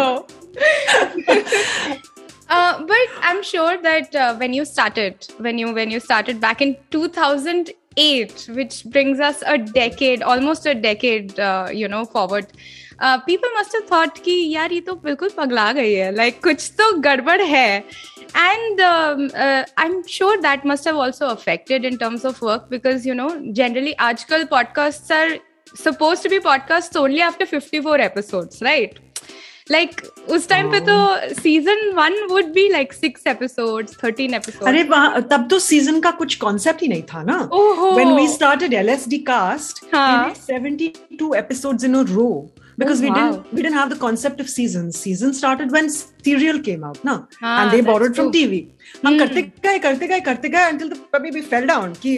Uh, 2.50 2.84
but 2.88 3.12
I'm 3.28 3.42
sure 3.50 3.78
that 3.84 4.16
uh, 4.22 4.36
when 4.40 4.54
you 4.54 4.64
started, 4.66 5.28
when 5.46 5.58
you 5.58 5.68
when 5.76 5.90
you 5.96 6.00
started 6.06 6.42
back 6.42 6.62
in 6.66 6.74
2008, 6.96 8.34
which 8.58 8.84
brings 8.96 9.22
us 9.28 9.44
a 9.54 9.58
decade, 9.78 10.22
almost 10.34 10.66
a 10.66 10.74
decade, 10.76 11.40
uh, 11.40 11.70
you 11.82 11.88
know, 11.94 12.04
forward. 12.18 12.52
People 13.03 13.59
must 13.59 13.75
have 13.75 13.83
thought 13.93 14.19
कि 14.19 14.35
यार 14.55 14.73
ये 14.73 14.81
तो 14.81 14.95
बिल्कुल 14.95 15.31
पगला 15.37 15.73
गई 15.73 15.93
है। 15.93 16.15
Like 16.15 16.35
like, 16.35 16.45
कुछ 16.45 16.71
तो 16.71 16.93
गड़बड़ 16.99 17.41
है। 17.43 17.79
And 18.37 18.81
I 18.81 19.87
am 19.87 20.03
sure 20.11 20.41
that 20.41 20.67
must 20.67 20.87
have 20.87 21.01
also 21.03 21.27
affected 21.27 21.85
in 21.85 21.97
terms 21.97 22.27
of 22.27 22.45
work 22.45 22.67
because 22.71 23.09
you 23.09 23.15
know 23.15 23.31
generally 23.43 23.93
आजकल 23.93 24.45
podcast 24.45 25.13
are 25.13 25.39
supposed 25.67 26.23
to 26.23 26.31
be 26.31 26.39
podcasts 26.41 26.97
only 26.97 27.21
after 27.21 27.47
54 27.47 27.99
episodes 28.01 28.63
right? 28.63 28.95
Like 29.71 29.91
like, 29.91 30.29
उस 30.29 30.49
time 30.49 30.71
पे 30.73 30.81
तो 30.81 30.97
season 31.35 31.91
one 31.93 32.15
would 32.31 32.45
be 32.45 32.69
like 32.69 32.93
six 32.93 33.27
episodes 33.27 33.97
thirteen 34.05 34.35
episode 34.35 34.69
अरे 34.69 34.83
वहाँ 34.83 35.23
तब 35.23 35.49
तो 35.51 35.59
season 35.59 36.01
का 36.01 36.11
कुछ 36.11 36.35
कॉन्सेप्ट 36.35 36.83
ही 36.83 36.89
नहीं 36.89 37.03
था 37.03 37.23
ना। 37.23 37.37
When 37.53 38.13
we 38.13 38.29
started 38.29 38.75
LSD 38.75 39.19
cast 39.19 39.85
हाँ. 39.95 40.35
72 40.51 41.35
episodes 41.37 41.85
in 41.85 41.95
a 41.95 42.03
row 42.11 42.29
because 42.78 43.00
oh, 43.00 43.04
we 43.04 43.10
wow. 43.10 43.16
didn't 43.16 43.54
we 43.54 43.62
didn't 43.62 43.78
have 43.78 43.90
the 43.90 44.00
concept 44.04 44.40
of 44.40 44.50
seasons 44.50 45.00
season 45.00 45.34
started 45.34 45.72
when 45.72 45.90
serial 45.90 46.60
came 46.60 46.84
out 46.84 47.04
na 47.10 47.16
ah, 47.42 47.64
and 47.64 47.72
they 47.72 47.82
borrowed 47.82 48.16
true. 48.16 48.24
from 48.24 48.32
tv 48.38 48.62
हम 49.04 49.14
hmm. 49.14 49.20
करते 49.20 49.42
गए 49.66 49.80
करते 49.80 50.08
गए 50.08 50.20
करते 50.30 50.50
गए 50.54 50.70
until 50.74 50.90
the 50.94 51.00
puppy 51.16 51.32
we 51.38 51.42
fell 51.54 51.68
down 51.74 51.94
कि 52.06 52.14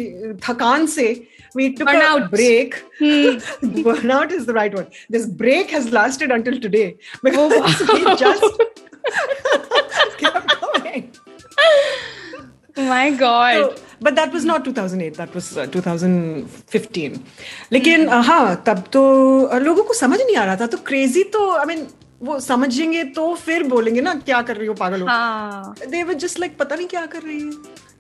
थकान 0.48 0.86
से 0.98 1.08
we 1.56 1.74
took 1.74 1.88
burnout. 1.88 2.25
a 2.25 2.30
break. 2.30 2.84
Hmm. 3.00 3.38
burnout 3.88 4.32
is 4.32 4.46
the 4.46 4.53
right 4.53 4.74
word. 4.74 4.88
This 5.10 5.25
break 5.25 5.70
has 5.72 5.92
lasted 5.92 6.32
until 6.32 6.60
today 6.60 6.98
because 7.22 7.51
oh, 7.53 7.60
wow. 7.60 7.94
we 7.94 8.15
just 8.15 8.44
kept 10.18 10.56
going. 10.62 11.12
My 12.75 13.12
God. 13.12 13.56
So, 13.56 13.75
but 14.00 14.17
that 14.17 14.33
was 14.33 14.45
not 14.45 14.64
2008 14.64 15.17
that 15.17 15.35
was 15.35 15.47
uh, 15.59 15.67
2015 15.67 17.19
लेकिन 17.73 18.07
hmm. 18.09 18.25
हाँ 18.25 18.62
तब 18.67 18.85
तो 18.93 19.02
लोगों 19.59 19.85
को 19.85 19.95
समझ 19.95 20.21
नहीं 20.21 20.37
आ 20.37 20.45
रहा 20.45 20.57
था 20.57 20.67
तो 20.67 20.78
क्रेजी 20.87 21.23
तो 21.37 21.50
आई 21.57 21.64
मीन 21.64 21.87
वो 22.23 22.40
समझेंगे 22.40 23.05
तो 23.05 23.35
फिर 23.35 23.62
बोलेंगे 23.62 24.00
ना 24.00 24.14
क्या 24.14 24.43
कर 24.43 24.57
रही 24.57 24.67
हो 24.67 24.75
पागल 24.75 25.00
हो? 25.00 25.09
दे 25.90 26.02
वर 26.02 26.14
जस्ट 26.14 26.40
लाइक 26.40 26.57
पता 26.59 26.76
नहीं 26.76 26.87
क्या 26.87 27.07
कर 27.07 27.23
रही 27.23 27.40
है। 27.40 27.50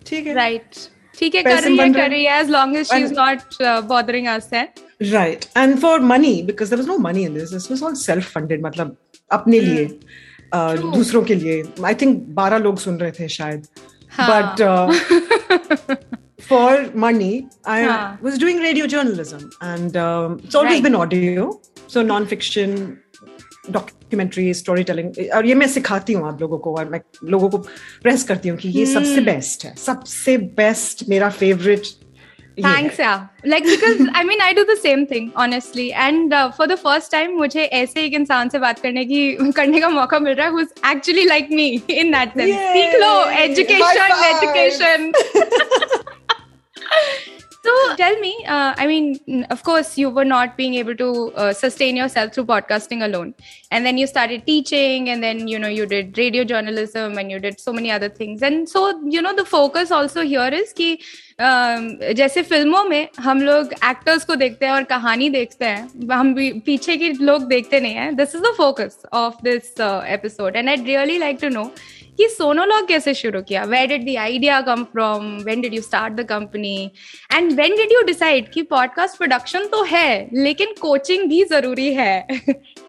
ठीक 0.06 0.26
है। 0.26 0.34
राइट 0.34 0.64
ठीक 1.18 1.34
है 1.34 1.42
कर 1.42 1.62
रही 1.62 1.78
है 1.78 1.92
कर 1.92 2.10
रही 2.10 2.24
है 2.24 2.42
as 2.42 2.50
long 2.50 2.74
as 2.80 2.90
she 2.90 2.98
is 3.04 3.12
not 3.12 3.40
uh, 3.60 3.80
bothering 3.92 4.26
us 4.38 4.52
है। 4.52 4.68
Right. 5.12 5.46
And 5.56 5.80
for 5.84 5.98
money 6.00 6.42
because 6.42 6.70
there 6.70 6.80
was 6.80 6.88
no 6.90 6.98
money 6.98 7.24
in 7.24 7.34
this 7.34 7.52
this 7.56 7.68
was 7.70 7.82
all 7.82 7.94
self 7.94 8.32
funded 8.36 8.62
मतलब 8.62 8.96
अपने 9.32 9.60
लिए 9.60 9.86
uh, 10.54 10.74
दूसरों 10.96 11.22
के 11.22 11.34
लिए। 11.34 11.62
आई 11.84 11.94
थिंक 11.94 12.18
बारह 12.40 12.58
लोग 12.58 12.78
सुन 12.78 12.98
रहे 12.98 13.10
थे 13.10 13.28
शायद। 13.28 13.66
But 14.20 14.62
for 16.40 16.90
money, 16.94 17.48
I 17.64 17.82
huh. 17.82 18.16
was 18.20 18.38
doing 18.38 18.58
radio 18.58 18.86
journalism, 18.86 19.50
and 19.60 19.96
um, 19.96 20.40
it's 20.44 20.54
always 20.54 20.74
right. 20.74 20.82
been 20.82 20.94
audio, 20.94 21.60
so 21.86 22.02
non-fiction, 22.02 22.96
documentary 23.70 24.52
story 24.54 24.82
telling 24.82 25.14
और 25.34 25.46
ये 25.46 25.54
मैं 25.54 25.66
सिखाती 25.68 26.12
हूँ 26.12 26.26
आप 26.28 26.40
लोगों 26.40 26.58
को 26.58 26.74
और 26.74 26.88
मैं 26.88 27.00
लोगों 27.24 27.48
को 27.50 27.58
प्रेस 28.02 28.22
करती 28.24 28.48
हूँ 28.48 28.58
कि 28.58 28.68
ये 28.68 28.84
hmm. 28.84 28.94
सबसे 28.94 29.20
बेस्ट 29.20 29.64
है 29.64 29.74
सबसे 29.76 30.36
बेस्ट 30.60 31.04
मेरा 31.08 31.28
favourite 31.30 31.86
thanks 32.62 32.98
yeah. 32.98 33.26
like 33.44 33.64
because 33.64 34.00
i 34.14 34.24
mean 34.24 34.40
i 34.40 34.52
do 34.52 34.64
the 34.64 34.76
same 34.76 35.06
thing 35.06 35.32
honestly. 35.36 35.92
And 35.92 36.32
uh, 36.32 36.50
for 36.50 36.66
the 36.66 36.76
first 36.76 37.10
time 37.10 37.38
mujhe 37.38 37.68
aise 37.80 37.96
ek 38.04 38.18
insaan 38.20 38.52
se 38.54 38.60
baat 38.66 38.82
करने 38.84 39.06
ki 39.12 39.20
karne 39.60 39.80
ka 39.86 39.90
mauka 39.96 40.22
mil 40.26 40.36
raha 40.42 40.50
hai 40.50 40.58
who's 40.58 40.74
actually 40.92 41.26
like 41.32 41.50
me 41.50 41.68
in 41.88 42.10
that 42.18 42.34
sense. 42.34 42.48
Yay! 42.48 42.88
education 43.46 44.14
education. 44.34 45.12
So 47.68 47.72
tell 47.96 48.18
me 48.20 48.32
uh, 48.46 48.74
i 48.82 48.86
mean 48.86 49.44
of 49.54 49.62
course 49.62 49.88
you 49.98 50.10
were 50.18 50.24
not 50.24 50.56
being 50.56 50.74
able 50.74 50.94
to 51.00 51.08
uh, 51.34 51.52
sustain 51.52 51.96
yourself 51.96 52.32
through 52.32 52.44
podcasting 52.50 53.04
alone. 53.04 53.34
And 53.70 53.84
then 53.84 53.98
you 53.98 54.06
started 54.06 54.46
teaching 54.46 55.10
and 55.10 55.22
then 55.22 55.48
you 55.48 55.58
know 55.58 55.68
you 55.68 55.86
did 55.86 56.16
radio 56.16 56.44
journalism 56.44 57.18
and 57.18 57.30
you 57.30 57.40
did 57.40 57.60
so 57.60 57.72
many 57.72 57.90
other 57.90 58.08
things. 58.08 58.42
And 58.42 58.68
so 58.68 58.84
you 59.16 59.20
know 59.20 59.34
the 59.34 59.44
focus 59.44 59.90
also 59.90 60.22
here 60.22 60.48
is 60.60 60.72
ki 60.72 60.88
जैसे 61.40 62.42
फ़िल्मों 62.42 62.82
में 62.84 63.08
हम 63.20 63.42
लोग 63.42 63.72
actors 63.84 64.24
को 64.24 64.34
देखते 64.34 64.66
हैं 64.66 64.72
और 64.72 64.84
कहानी 64.84 65.28
देखते 65.30 65.64
हैं, 65.64 66.08
हम 66.12 66.34
पीछे 66.66 66.96
के 66.96 67.08
लोग 67.10 67.46
देखते 67.48 67.80
नहीं 67.80 67.94
हैं। 67.94 68.14
This 68.16 68.34
is 68.34 68.42
the 68.42 68.52
focus 68.56 68.98
of 69.12 69.34
this 69.44 69.80
episode 69.80 70.56
and 70.56 70.68
I 70.68 70.76
really 70.76 71.18
like 71.18 71.38
to 71.42 71.48
know 71.48 71.64
कि 72.18 72.28
सोनोलॉग 72.28 72.88
कैसे 72.88 73.14
शुरू 73.14 73.42
किया? 73.42 73.62
Where 73.64 73.86
did 73.88 74.04
the 74.06 74.16
idea 74.18 74.60
come 74.60 74.84
from 74.84 75.26
when 75.44 75.60
did 75.60 75.74
you 75.74 75.82
start 75.82 76.14
the 76.14 76.26
company 76.28 76.90
and 77.34 77.52
when 77.52 77.76
did 77.76 77.92
you 77.92 78.02
decide 78.02 78.50
कि 78.52 78.62
पॉडकास्ट 78.64 79.18
प्रोडक्शन 79.18 79.66
तो 79.66 79.82
है, 79.84 80.28
लेकिन 80.34 80.74
coaching 80.80 81.28
भी 81.28 81.44
ज़रूरी 81.44 81.92
है? 81.94 82.26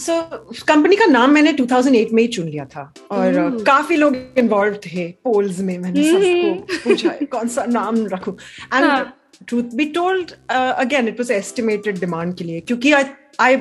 सो 0.00 0.12
so, 0.12 0.62
कंपनी 0.62 0.96
का 0.96 1.06
नाम 1.06 1.30
मैंने 1.30 1.52
2008 1.52 2.12
में 2.12 2.22
ही 2.22 2.28
चुन 2.28 2.48
लिया 2.48 2.64
था। 2.64 2.92
और 3.10 3.34
uh, 3.34 3.66
काफ़ी 3.66 3.96
लोग 3.96 4.16
इन्वॉल्व 4.38 4.74
थे 4.86 5.06
पोल्स 5.24 5.58
में 5.60 5.78
मैंने 5.78 6.02
mm. 6.02 6.12
सबको 6.12 6.78
पूछा 6.84 7.10
कौन 7.32 7.48
सा 7.48 7.64
नाम 7.64 8.06
रखूँ? 8.06 8.36
And 8.74 9.06
truth 9.48 9.74
be 9.74 9.84
told 9.84 10.30
again 10.50 11.08
it 11.08 11.20
was 11.20 11.30
estimated 11.30 11.98
demand 12.00 12.34
के 12.34 12.44
लिए 12.44 12.60
क्योंकि 12.60 12.92
I 12.92 13.04
I 13.40 13.56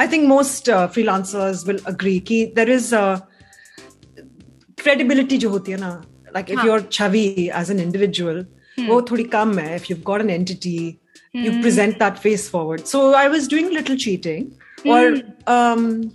I 0.00 0.06
think 0.12 0.28
most 0.28 0.70
freelancers 0.70 1.66
will 1.66 1.78
agree 1.86 2.18
कि 2.20 2.44
देयर 2.56 2.70
इज़ 2.70 2.94
क्रेडिबिलिटी 4.82 5.36
जो 5.38 5.48
होती 5.48 5.72
है 5.72 5.78
ना 5.78 5.92
like 6.34 6.50
if 6.50 6.66
your 6.66 6.88
Chhavi 6.92 7.26
as 7.54 7.70
an 7.70 7.80
individual 7.80 8.46
वो 8.88 9.02
थोड़ी 9.02 9.24
कम 9.24 9.58
है 9.58 9.76
if 9.76 9.86
you 9.90 9.96
got 10.04 10.20
an 10.20 10.30
entity 10.30 10.76
you 11.36 11.52
present 11.52 11.98
that 11.98 12.14
face 12.14 12.48
forward 12.50 12.84
so 12.84 13.12
I 13.12 13.28
was 13.28 13.48
doing 13.50 13.70
little 13.70 13.96
cheating 13.96 14.46
और 14.90 15.16
um, 15.48 16.10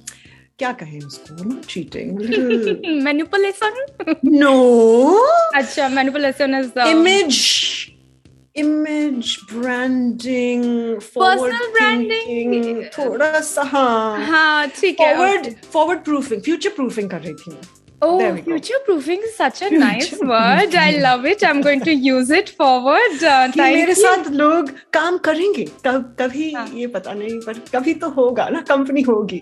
क्या 0.60 0.72
कहें 0.72 1.00
उसको? 1.00 1.44
ना 1.44 1.62
चीटिंग 1.70 3.02
मैनिपुलेशन 3.04 3.86
नो 4.26 4.54
अच्छा 5.56 5.90
manipulation 5.90 6.56
is 6.56 6.80
image 6.88 7.40
image 8.56 9.38
branding 9.54 10.64
personal 11.18 11.72
branding 11.74 12.84
थोड़ा 12.98 13.40
सा 13.40 13.62
हाँ। 13.64 14.26
हाँ 14.26 14.68
ठीक 14.82 15.00
है 15.00 15.16
forward 15.16 15.54
forward 15.74 16.04
proofing 16.04 16.42
future 16.42 16.70
proofing 16.70 17.10
कर 17.10 17.22
रही 17.22 17.34
थी 17.34 17.52
मैं। 17.52 17.62
Oh, 18.05 18.37
future 18.37 18.79
proofing 18.85 19.21
is 19.23 19.37
such 19.37 19.63
a 19.63 19.71
nice 19.71 20.13
word. 20.21 20.75
I 20.75 20.99
love 20.99 21.25
it. 21.25 21.45
I'm 21.45 21.61
going 21.61 21.83
to 21.83 21.93
use 21.93 22.31
it 22.31 22.49
forward. 22.49 23.23
Uh, 23.23 23.53
मेरे 23.57 23.95
साथ 23.95 24.31
लोग 24.41 24.71
काम 24.93 25.19
करेंगे 25.29 25.65
कब 25.87 26.17
कभी 26.21 26.51
हाँ. 26.53 26.67
ये 26.75 26.87
पता 26.97 27.13
नहीं 27.13 27.39
पर 27.47 27.59
कभी 27.75 27.95
तो 28.03 28.09
होगा 28.17 28.49
ना 28.49 28.61
कंपनी 28.71 29.03
होगी 29.03 29.41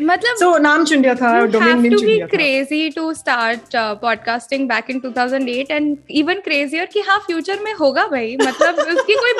मतलब 0.00 0.36
so, 0.36 0.58
नाम 0.60 0.84
चुन 0.84 1.02
लिया 1.02 1.14
था 1.14 1.44
डोमेन 1.46 1.80
नेम 1.82 1.96
चुन 1.96 2.06
लिया 2.06 2.26
crazy 2.26 2.88
to 2.90 3.12
start 3.14 3.76
podcasting 4.02 4.68
back 4.68 4.90
in 4.90 5.00
2008 5.00 5.70
and 5.70 5.96
even 6.12 6.40
crazier 6.40 6.86
कि 6.92 7.00
हाँ 7.00 7.18
फ्यूचर 7.26 7.60
में 7.64 7.72
होगा 7.74 8.06
भाई। 8.06 8.36
मतलब 8.36 8.78
उसकी 8.86 9.14
कोई 9.14 9.32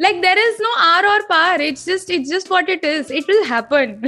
लाइक 0.00 0.20
देयर 0.22 0.38
इज़ 0.38 0.62
नो 0.62 0.72
आर 0.78 1.06
और 1.06 1.22
पार 1.28 1.62
it's 1.62 1.86
just 1.86 2.10
it's 2.10 2.30
just 2.30 2.50
what 2.50 2.70
it 2.70 2.84
is 2.84 3.12
it 3.12 3.30
will 3.30 3.42
happen 3.44 4.00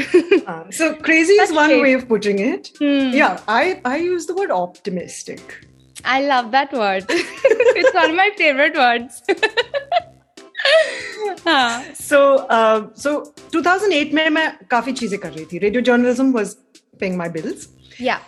so 0.72 0.92
crazy 1.04 1.40
is 1.42 1.52
one 1.54 1.74
way 1.82 1.94
of 1.94 2.04
putting 2.06 2.40
it 2.40 2.68
या 3.14 3.36
I 3.48 3.74
I 3.86 4.00
use 4.00 4.26
the 4.28 4.38
word 4.38 4.50
optimistic 4.50 5.52
I 6.06 6.26
love 6.26 6.50
that 6.50 6.74
word 6.74 7.10
it's 7.10 7.94
one 7.96 8.02
of 8.02 8.16
my 8.16 8.30
favourite 8.38 8.76
words 8.76 9.22
so 12.00 12.36
uh, 12.36 12.86
so 12.96 13.34
2008 13.54 14.12
में 14.12 14.30
मैं 14.30 14.58
काफ़ी 14.70 14.92
चीज़ें 14.92 15.20
कर 15.20 15.30
रही 15.30 15.44
थी। 15.44 15.58
Radio 15.58 15.82
journalism 15.82 16.32
was 16.32 16.48
paying 17.00 17.16
my 17.16 17.28
bills 17.28 17.68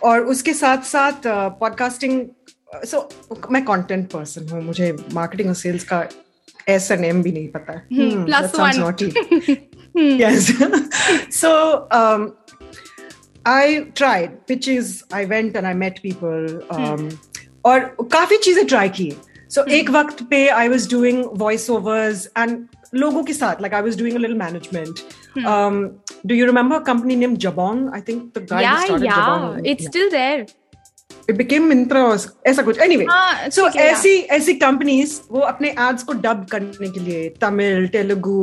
और 0.03 0.21
उसके 0.21 0.53
साथ 0.53 0.77
साथ 0.77 1.13
पॉडकास्टिंग 1.27 2.25
uh, 2.25 2.85
सो 2.85 3.09
so, 3.33 3.51
मैं 3.51 3.65
कंटेंट 3.65 4.11
पर्सन 4.11 4.49
हूँ। 4.49 4.61
मुझे 4.63 4.97
मार्केटिंग 5.13 5.49
और 5.49 5.55
सेल्स 5.55 5.83
का 5.83 6.07
ऐसा 6.69 6.95
नेम 6.95 7.23
भी 7.23 7.31
नहीं 7.31 7.47
पता। 7.47 7.87
plus 8.25 8.51
one. 8.59 8.81
hmm. 9.97 10.19
yes. 10.19 10.51
So 11.41 11.87
um, 11.91 12.33
I 13.45 13.87
tried 13.95 14.47
pitches 14.47 15.03
I 15.13 15.25
went 15.25 15.55
and 15.55 15.67
I 15.67 15.73
met 15.73 16.01
people 16.03 16.59
um, 16.69 16.97
hmm. 16.99 17.11
और 17.65 17.79
काफ़ी 18.01 18.37
चीज़ें 18.37 18.65
ट्राई 18.65 18.89
की। 18.89 19.13
सो 19.54 19.64
एक 19.78 19.90
वक्त 19.90 20.22
पे 20.30 20.46
I 20.48 20.68
was 20.68 20.90
doing 20.90 21.24
voice 21.44 21.68
overs 21.70 22.26
and 22.38 22.66
लोगों 22.94 23.22
के 23.24 23.32
साथ 23.32 23.60
like 23.62 23.74
I 23.74 23.82
was 23.82 23.98
doing 23.98 24.16
a 24.16 24.18
little 24.18 24.36
management 24.38 25.00
do 26.26 26.34
you 26.34 26.46
remember 26.46 26.76
a 26.76 26.80
company 26.80 27.16
named 27.16 27.38
Jabong? 27.38 27.80
I 27.96 28.00
think 28.00 28.34
the 28.34 28.40
guy 28.40 28.60
yeah, 28.62 28.76
who 28.76 28.86
started 28.86 29.04
yeah. 29.06 30.46
It 31.31 31.37
became 31.37 31.67
Mintra 31.71 32.03
ऐसा 32.47 32.61
कुछ। 32.61 32.79
Anyway 32.85 33.05
हाँ, 33.09 33.49
so 33.49 33.69
ऐसी 33.79 34.15
ऐसी 34.37 34.53
companies 34.59 35.19
वो 35.31 35.39
अपने 35.49 35.73
ads 35.79 36.03
को 36.03 36.13
dub 36.25 36.49
करने 36.51 36.89
के 36.89 36.99
लिए 36.99 37.29
तमिल 37.41 37.87
तेलुगु 37.87 38.41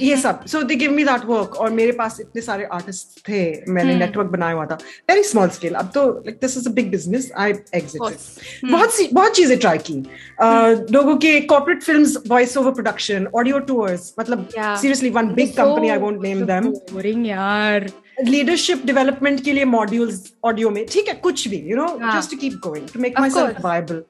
ये 0.00 0.16
सब। 0.16 0.44
So 0.46 0.62
they 0.62 0.74
give 0.76 0.92
me 0.92 1.04
that 1.04 1.24
work 1.26 1.56
और 1.60 1.70
मेरे 1.70 1.92
पास 1.92 2.16
इतने 2.20 2.42
सारे 2.42 2.64
आर्टिस्ट 2.72 3.18
थे 3.28 3.40
मैंने 3.72 3.94
नेटवर्क 3.98 4.30
बनाया 4.30 4.54
हुआ 4.54 4.66
था। 4.66 4.78
वेरी 5.10 5.22
स्मॉल 5.22 5.48
स्केल 5.56 5.74
अब 5.74 5.90
तो 5.94 6.06
like 6.26 6.38
this 6.40 6.56
is 6.56 6.68
a 6.68 6.72
big 6.72 6.90
business 6.90 7.30
I 7.36 7.52
exited 7.74 8.70
बहुत 8.70 8.94
सी 8.94 9.08
बहुत 9.12 9.36
चीज़ें 9.36 9.58
ट्राई 9.58 9.78
की। 9.78 10.02
Uh, 10.42 10.92
लोगों 10.92 11.16
के 11.16 11.40
corporate 11.52 11.82
film 11.82 12.04
voice 12.28 12.56
over 12.56 12.72
production 12.72 13.26
audio 13.34 13.58
tours 13.70 14.12
मतलब 14.20 14.48
seriously 14.56 15.10
one 15.10 15.34
big 15.34 15.56
company 15.56 15.88
I 15.88 15.98
won't 15.98 16.22
name 16.22 16.44
them 16.46 16.70
boring 16.92 17.26
यार। 17.26 17.90
लीडरशिप 18.28 18.84
डेवलपमेंट 18.86 19.42
के 19.44 19.52
लिए 19.52 19.64
मॉड्यूल्स 19.64 20.22
ऑडियो 20.44 20.70
में 20.70 20.84
ठीक 20.92 21.08
है 21.08 21.14
कुछ 21.26 21.46
भी 21.48 21.56
you 21.70 21.76
know. 21.76 21.86
Just 22.14 22.30
to 22.30 22.36
keep 22.36 22.60
going 22.66 22.88
to 22.94 23.00
make 23.00 23.18
myself 23.30 23.60
viable 23.64 24.02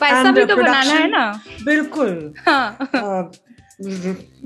पैसा 0.00 0.30
भी 0.32 0.44
तो 0.44 0.56
बनाना 0.56 0.92
है 0.92 1.08
ना। 1.10 1.30
बिल्कुल। 1.64 2.34
हाँ। 2.46 3.30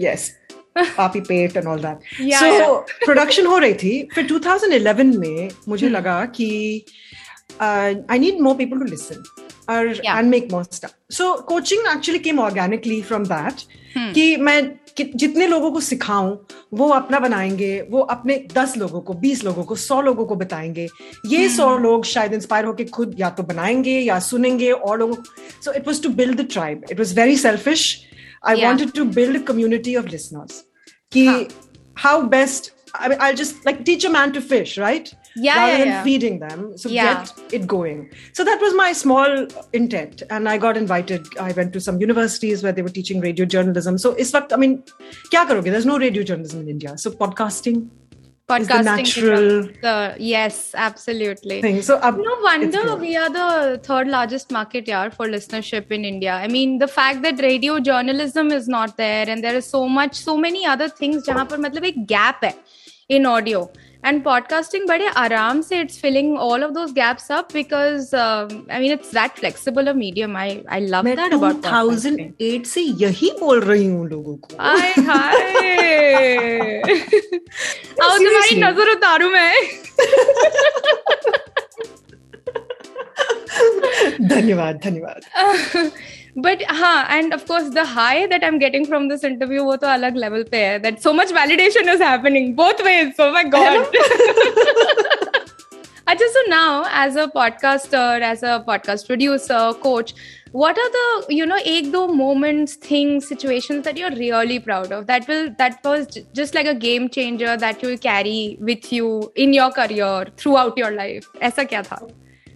यस 0.04 0.30
पापी 0.78 1.20
पेट 1.20 1.56
and 1.56 1.66
all 1.68 1.80
that 1.82 2.32
so 2.34 2.74
production 3.04 3.46
हो 3.46 3.58
रही 3.64 3.74
थी 3.82 3.92
फिर 4.14 4.26
2011 4.28 5.16
में 5.18 5.50
मुझे 5.68 5.86
Hmm. 5.86 5.94
लगा 5.96 6.24
कि 6.36 6.48
I 7.62 8.18
need 8.18 8.40
more 8.40 8.54
people 8.56 8.78
to 8.78 8.84
listen 8.84 9.22
और 9.68 10.02
and 10.06 10.30
make 10.30 10.48
more 10.52 10.64
stuff 10.64 11.14
so 11.14 11.34
coaching 11.34 11.80
actually 11.96 12.18
came 12.18 12.38
organically 12.40 13.02
from 13.02 13.24
that. 13.24 13.54
कि 14.14 14.36
मैं 14.36 14.70
कि, 14.96 15.12
जितने 15.16 15.46
लोगों 15.46 15.72
को 15.72 15.80
सिखाऊं 15.80 16.36
वो 16.74 16.88
अपना 16.88 17.18
बनाएँगे 17.18 17.86
वो 17.90 18.00
अपने 18.00 18.46
दस 18.54 18.76
लोगों 18.76 19.00
को 19.00 19.14
बीस 19.14 19.44
लोगों 19.44 19.64
को 19.64 19.76
सौ 19.76 20.00
लोगों 20.00 20.26
को 20.26 20.34
बताएँगे 20.34 20.88
ये 21.26 21.48
Hmm. 21.48 21.56
सौ 21.56 21.78
लोग 21.78 22.04
शायद 22.04 22.34
इंस्पायर 22.34 22.64
होके 22.64 22.84
खुद 22.84 23.16
या 23.18 23.30
तो 23.30 23.42
बनाएँगे 23.42 23.98
या 24.00 24.18
सुनेंगे 24.18 24.70
और 24.70 24.98
लोगों 24.98 25.16
so 25.64 25.72
it 25.72 25.86
was 25.86 26.02
to 26.02 26.08
build 26.08 26.40
the 26.40 26.48
tribe 26.52 26.84
it 26.90 26.98
was 26.98 27.20
very 27.20 27.36
selfish 27.36 28.04
I 28.48 28.64
wanted 28.64 28.92
to 28.92 29.04
build 29.04 29.42
community 29.42 29.94
a 29.94 30.02
community 30.02 30.02
of 30.02 30.16
listeners. 30.16 30.64
Ki, 31.12 31.26
Huh. 31.26 31.44
how 32.04 32.28
best, 32.28 32.70
I 32.94 33.08
mean, 33.08 33.20
I'll 33.20 33.42
just 33.42 33.54
like 33.66 33.84
teach 33.84 34.06
a 35.36 35.40
man 35.40 35.70
to 35.70 35.72
fish, 35.72 35.72
right? 35.72 35.72
Yeah, 35.72 35.72
Rather 35.72 35.72
yeah, 35.72 35.78
than 35.78 35.88
yeah. 35.88 36.02
feeding 36.02 36.38
them. 36.38 36.78
So 36.78 36.88
get 36.88 37.32
it 37.52 37.66
going. 37.66 38.10
So 38.32 38.44
that 38.44 38.60
was 38.60 38.74
my 38.74 38.92
small 38.92 39.46
intent. 39.72 40.22
And 40.30 40.48
I 40.48 40.58
got 40.58 40.76
invited. 40.76 41.26
I 41.38 41.52
went 41.52 41.72
to 41.72 41.80
some 41.80 42.00
universities 42.00 42.62
where 42.62 42.72
they 42.72 42.82
were 42.82 42.88
teaching 42.88 43.20
radio 43.20 43.44
journalism. 43.44 43.98
So 43.98 44.12
it's 44.12 44.32
what, 44.32 44.52
I 44.52 44.56
mean, 44.56 44.82
kya 45.32 45.46
karoge? 45.46 45.64
There's 45.64 45.86
no 45.86 45.98
radio 45.98 46.22
journalism 46.22 46.60
in 46.60 46.68
India. 46.68 46.98
So 46.98 47.10
podcasting 47.10 47.88
podcasting 48.48 48.84
natural 48.84 49.62
becomes 49.62 49.80
the 49.82 50.14
yes 50.18 50.74
absolutely 50.74 51.62
thing. 51.62 51.82
So 51.82 51.98
ab, 52.02 52.16
no 52.16 52.36
wonder 52.42 52.96
we 52.96 53.16
are 53.16 53.30
the 53.30 53.80
third 53.82 54.08
largest 54.08 54.50
market 54.50 54.88
yeah 54.88 55.08
for 55.08 55.26
listenership 55.26 55.90
in 55.90 56.04
india 56.04 56.34
i 56.34 56.48
mean 56.48 56.78
the 56.78 56.88
fact 56.88 57.22
that 57.22 57.40
radio 57.40 57.80
journalism 57.80 58.50
is 58.50 58.68
not 58.68 58.96
there 58.96 59.30
and 59.30 59.44
there 59.44 59.54
is 59.54 59.64
so 59.64 59.88
much 59.88 60.14
so 60.14 60.36
many 60.36 60.66
other 60.66 60.88
things 60.88 61.24
jahan 61.24 61.46
par 61.46 61.58
matlab 61.58 61.84
ek 61.84 62.06
gap 62.06 62.42
hai 62.42 62.54
in 63.08 63.26
audio 63.26 63.70
and 64.04 64.24
podcasting 64.24 64.86
bade 64.90 65.04
aram 65.16 65.62
se 65.62 65.80
it's 65.80 65.98
filling 65.98 66.30
all 66.46 66.64
of 66.66 66.74
those 66.74 66.92
gaps 66.92 67.28
up 67.30 67.52
because 67.52 68.12
uh, 68.14 68.48
i 68.70 68.80
mean 68.80 68.94
it's 68.96 69.10
that 69.10 69.36
flexible 69.38 69.88
a 69.88 69.94
medium 69.94 70.34
i 70.36 70.48
i 70.68 70.80
love 70.94 71.04
मैं 71.04 71.14
that 71.16 71.36
about 71.38 71.62
2008 71.66 72.66
से 72.66 72.80
यही 73.04 73.30
बोल 73.40 73.60
रही 73.60 73.86
हूँ 73.86 74.08
लोगों 74.08 74.36
को 74.36 74.56
हाय 74.60 74.92
हाय 75.10 76.82
आओ 78.02 78.18
तुम्हारी. 78.18 78.60
नज़र 78.62 78.90
उतारू 78.90 79.30
मैं 79.30 79.52
धन्यवाद 84.21 84.79
धन्यवाद 84.83 85.91
बट 86.45 86.63
हाँ 86.79 87.17
and 87.17 87.33
of 87.33 87.45
course 87.47 87.69
the 87.73 87.85
high 87.95 88.25
that 88.27 88.43
I 88.43 88.49
am 88.49 88.57
getting 88.59 88.85
from 88.87 89.07
this 89.09 89.23
interview 89.25 89.63
वो 89.63 89.75
तो 89.75 89.87
अलग 89.87 90.17
लेवल 90.17 90.43
पे 90.51 90.57
है 90.65 90.79
that 90.79 90.99
so 91.03 91.13
much 91.13 91.33
validation 91.33 91.89
is 91.89 92.01
happening 92.01 92.53
both 92.55 92.81
ways 92.85 93.11
so 93.21 93.31
my 93.33 93.43
god 93.57 93.95
अच्छा 96.11 96.25
so 96.33 96.41
now 96.51 96.73
as 96.97 97.15
a 97.21 97.23
podcaster 97.31 98.01
as 98.25 98.43
a 98.49 98.51
podcast 98.67 99.07
producer 99.07 99.57
coach 99.85 100.11
what 100.61 100.77
are 100.83 100.85
the 100.93 101.07
you 101.37 101.47
know 101.49 101.57
ek 101.71 101.89
do 101.95 102.03
moments 102.19 102.75
things 102.85 103.27
situations 103.31 103.83
that 103.87 103.99
you're 104.01 104.13
really 104.19 104.59
proud 104.67 104.93
of 104.99 105.03
that 105.09 105.27
will 105.31 105.49
that 105.57 105.75
was 105.89 106.05
j- 106.13 106.23
just 106.39 106.55
like 106.59 106.69
a 106.73 106.75
game 106.85 107.09
changer 107.17 107.57
that 107.65 107.83
you 107.85 107.89
will 107.89 107.99
carry 108.05 108.37
with 108.71 108.87
you 108.99 109.09
in 109.47 109.57
your 109.57 109.67
career 109.81 110.13
throughout 110.43 110.79
your 110.83 110.93
life 111.01 111.27
aisa 111.49 111.67
kya 111.73 111.83
tha 111.89 111.99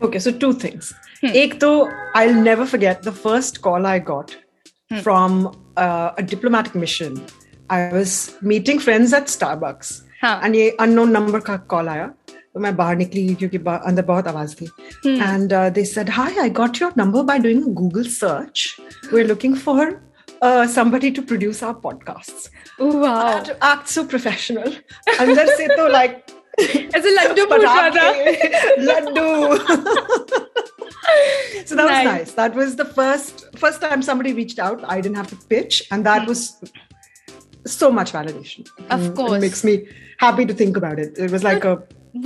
Okay, 0.02 0.20
so 0.20 0.32
two 0.32 0.54
things. 0.54 0.94
Ek 1.24 1.60
to, 1.60 1.88
I'll 2.16 2.34
never 2.34 2.66
forget 2.66 3.04
the 3.04 3.12
first 3.12 3.62
call 3.62 3.86
I 3.86 4.00
got 4.00 4.36
from 5.04 5.52
uh, 5.78 6.12
a 6.18 6.24
diplomatic 6.24 6.74
mission. 6.76 7.22
I 7.70 7.92
was 7.94 8.36
meeting 8.42 8.80
friends 8.80 9.14
at 9.14 9.28
Starbucks. 9.28 10.02
हाँ. 10.24 10.40
And 10.44 10.56
ये 10.56 10.76
unknown 10.80 11.12
number 11.18 11.40
का 11.42 11.68
call 11.68 11.88
आया 11.90 12.08
तो 12.54 12.60
मैं 12.60 12.76
बाहर 12.76 12.96
निकली 12.98 13.36
क्योंकि 13.36 13.58
बा- 13.68 13.82
अंदर 13.88 14.02
बहुत 14.06 14.28
आवाज 14.28 14.56
थी 14.62 14.68
and 15.28 15.54
uh, 15.54 15.70
they 15.78 15.86
said 15.92 16.10
hi 16.10 16.30
I 16.46 16.50
got 16.50 16.80
your 16.82 16.92
number 17.02 17.24
by 17.30 17.38
doing 17.46 17.62
a 17.70 17.74
Google 17.82 18.04
search 18.16 18.64
we're 19.12 19.28
looking 19.30 19.56
for 19.56 19.86
uh, 20.42 20.68
somebody 20.68 21.12
to 21.20 21.22
produce 21.32 21.62
our 21.64 21.74
podcasts 21.86 22.50
oh 22.80 22.92
I 22.92 23.00
wow 23.04 23.28
had 23.32 23.46
to 23.52 23.56
act 23.70 23.88
so 23.96 24.04
professional 24.16 24.70
अंदर 25.20 25.56
से 25.58 25.68
तो 25.78 25.88
like 25.96 26.20
ऐसे 26.60 27.10
लड्डू 27.16 27.46
पूछ 27.52 27.62
रहा 27.64 27.90
था 27.90 28.12
पटाखे, 28.12 28.82
Laddu 28.88 29.28
so 31.66 31.76
that 31.76 31.86
was 31.86 31.92
Nice. 31.92 32.06
nice 32.08 32.32
that 32.40 32.56
was 32.56 32.76
the 32.82 32.86
first 32.98 33.42
first 33.64 33.82
time 33.86 34.02
somebody 34.10 34.34
reached 34.40 34.60
out 34.68 34.84
i 34.96 35.00
didn't 35.02 35.18
have 35.22 35.30
to 35.32 35.38
pitch 35.54 35.80
and 35.92 36.06
that 36.10 36.28
was 36.32 36.44
so 37.78 37.90
much 38.00 38.12
validation 38.18 38.68
Hmm. 38.78 38.92
Of 38.96 39.00
Mm, 39.08 39.16
course. 39.22 39.34
it 39.38 39.42
makes 39.46 39.64
me 39.70 39.74
happy 40.26 40.46
to 40.52 40.54
think 40.62 40.78
about 40.84 41.00
it 41.06 41.18
it 41.28 41.32
was 41.38 41.44
like 41.50 41.66
a 41.72 41.74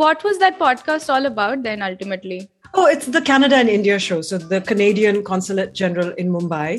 what 0.03 0.23
was 0.27 0.39
that 0.43 0.59
podcast 0.59 1.13
all 1.15 1.25
about 1.31 1.63
then 1.69 1.81
ultimately 1.89 2.39
oh 2.73 2.85
it's 2.95 3.11
the 3.17 3.21
canada 3.31 3.55
and 3.63 3.69
india 3.77 3.97
show 4.07 4.21
so 4.29 4.37
the 4.53 4.61
canadian 4.71 5.19
consulate 5.31 5.73
general 5.81 6.09
in 6.23 6.31
mumbai 6.37 6.69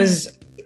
was 0.00 0.16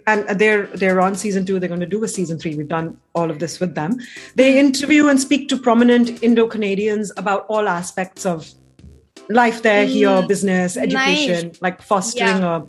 and 0.06 0.28
they're 0.40 0.66
they're 0.68 1.00
on 1.00 1.14
season 1.14 1.44
two. 1.46 1.58
They're 1.58 1.68
going 1.68 1.80
to 1.80 1.86
do 1.86 2.02
a 2.04 2.08
season 2.08 2.38
three. 2.38 2.54
We've 2.54 2.68
done 2.68 2.96
all 3.14 3.30
of 3.30 3.38
this 3.38 3.60
with 3.60 3.74
them. 3.74 3.98
They 4.34 4.58
interview 4.58 5.08
and 5.08 5.20
speak 5.20 5.48
to 5.50 5.56
prominent 5.56 6.22
indo-canadians 6.22 7.12
about 7.16 7.46
all 7.48 7.68
aspects 7.68 8.26
of 8.26 8.50
life 9.28 9.62
there 9.62 9.86
here 9.86 10.22
business 10.26 10.76
education 10.76 11.52
like 11.60 11.80
fostering 11.80 12.42
a 12.42 12.66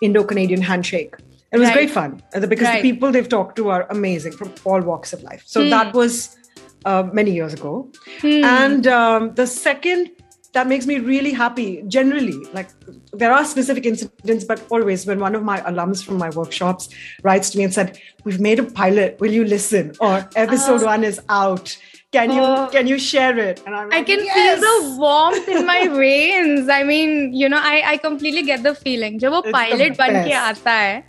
indo-canadian 0.00 0.60
handshake. 0.60 1.14
It 1.52 1.58
was 1.58 1.68
Right. 1.68 1.74
great 1.74 1.90
fun 1.90 2.22
uh, 2.34 2.40
because 2.46 2.66
Right. 2.68 2.82
the 2.82 2.90
people 2.90 3.12
they've 3.12 3.28
talked 3.28 3.56
to 3.56 3.68
are 3.70 3.86
amazing 3.90 4.32
from 4.32 4.52
all 4.64 4.80
walks 4.80 5.12
of 5.12 5.22
life. 5.22 5.42
So 5.46 5.68
that 5.68 5.94
was 5.94 6.36
uh, 6.84 7.04
many 7.12 7.30
years 7.30 7.54
ago. 7.54 7.88
And 8.24 8.86
um, 8.88 9.34
the 9.34 9.46
second 9.46 10.10
that 10.52 10.66
makes 10.66 10.86
me 10.86 10.98
really 10.98 11.32
happy 11.32 11.82
generally. 11.88 12.44
Like 12.52 12.68
there 13.12 13.32
are 13.32 13.44
specific 13.44 13.86
incidents 13.86 14.44
but 14.44 14.64
always 14.70 15.06
when 15.06 15.18
one 15.20 15.34
of 15.34 15.42
my 15.42 15.60
alums 15.60 16.04
from 16.04 16.18
my 16.18 16.30
workshops 16.30 16.88
writes 17.22 17.50
to 17.50 17.58
me 17.58 17.64
and 17.64 17.74
said 17.74 17.98
we've 18.24 18.40
made 18.40 18.58
a 18.58 18.64
pilot 18.64 19.18
will 19.20 19.32
you 19.32 19.44
listen? 19.44 19.92
Or 20.00 20.28
episode 20.36 20.82
uh, 20.82 20.86
1 20.86 21.04
is 21.04 21.20
out. 21.28 21.76
Can 22.12 22.30
you 22.30 22.42
uh, 22.42 22.68
can 22.68 22.86
you 22.86 22.98
share 22.98 23.38
it? 23.38 23.62
And 23.64 23.74
I'm 23.74 23.88
like, 23.88 24.00
i 24.00 24.02
can 24.04 24.22
yes! 24.22 24.60
feel 24.60 24.60
the 24.60 25.00
warmth 25.00 25.48
in 25.48 25.66
my 25.66 25.88
veins. 26.00 26.68
I 26.68 26.82
mean 26.82 27.32
you 27.32 27.48
know 27.48 27.60
i 27.60 27.82
i 27.92 27.96
completely 27.96 28.42
get 28.42 28.62
the 28.62 28.74
feeling. 28.74 29.14
It's 29.14 29.24
wo 29.24 29.40
pilot 29.42 29.96
ban 29.96 30.20
ke 30.28 31.04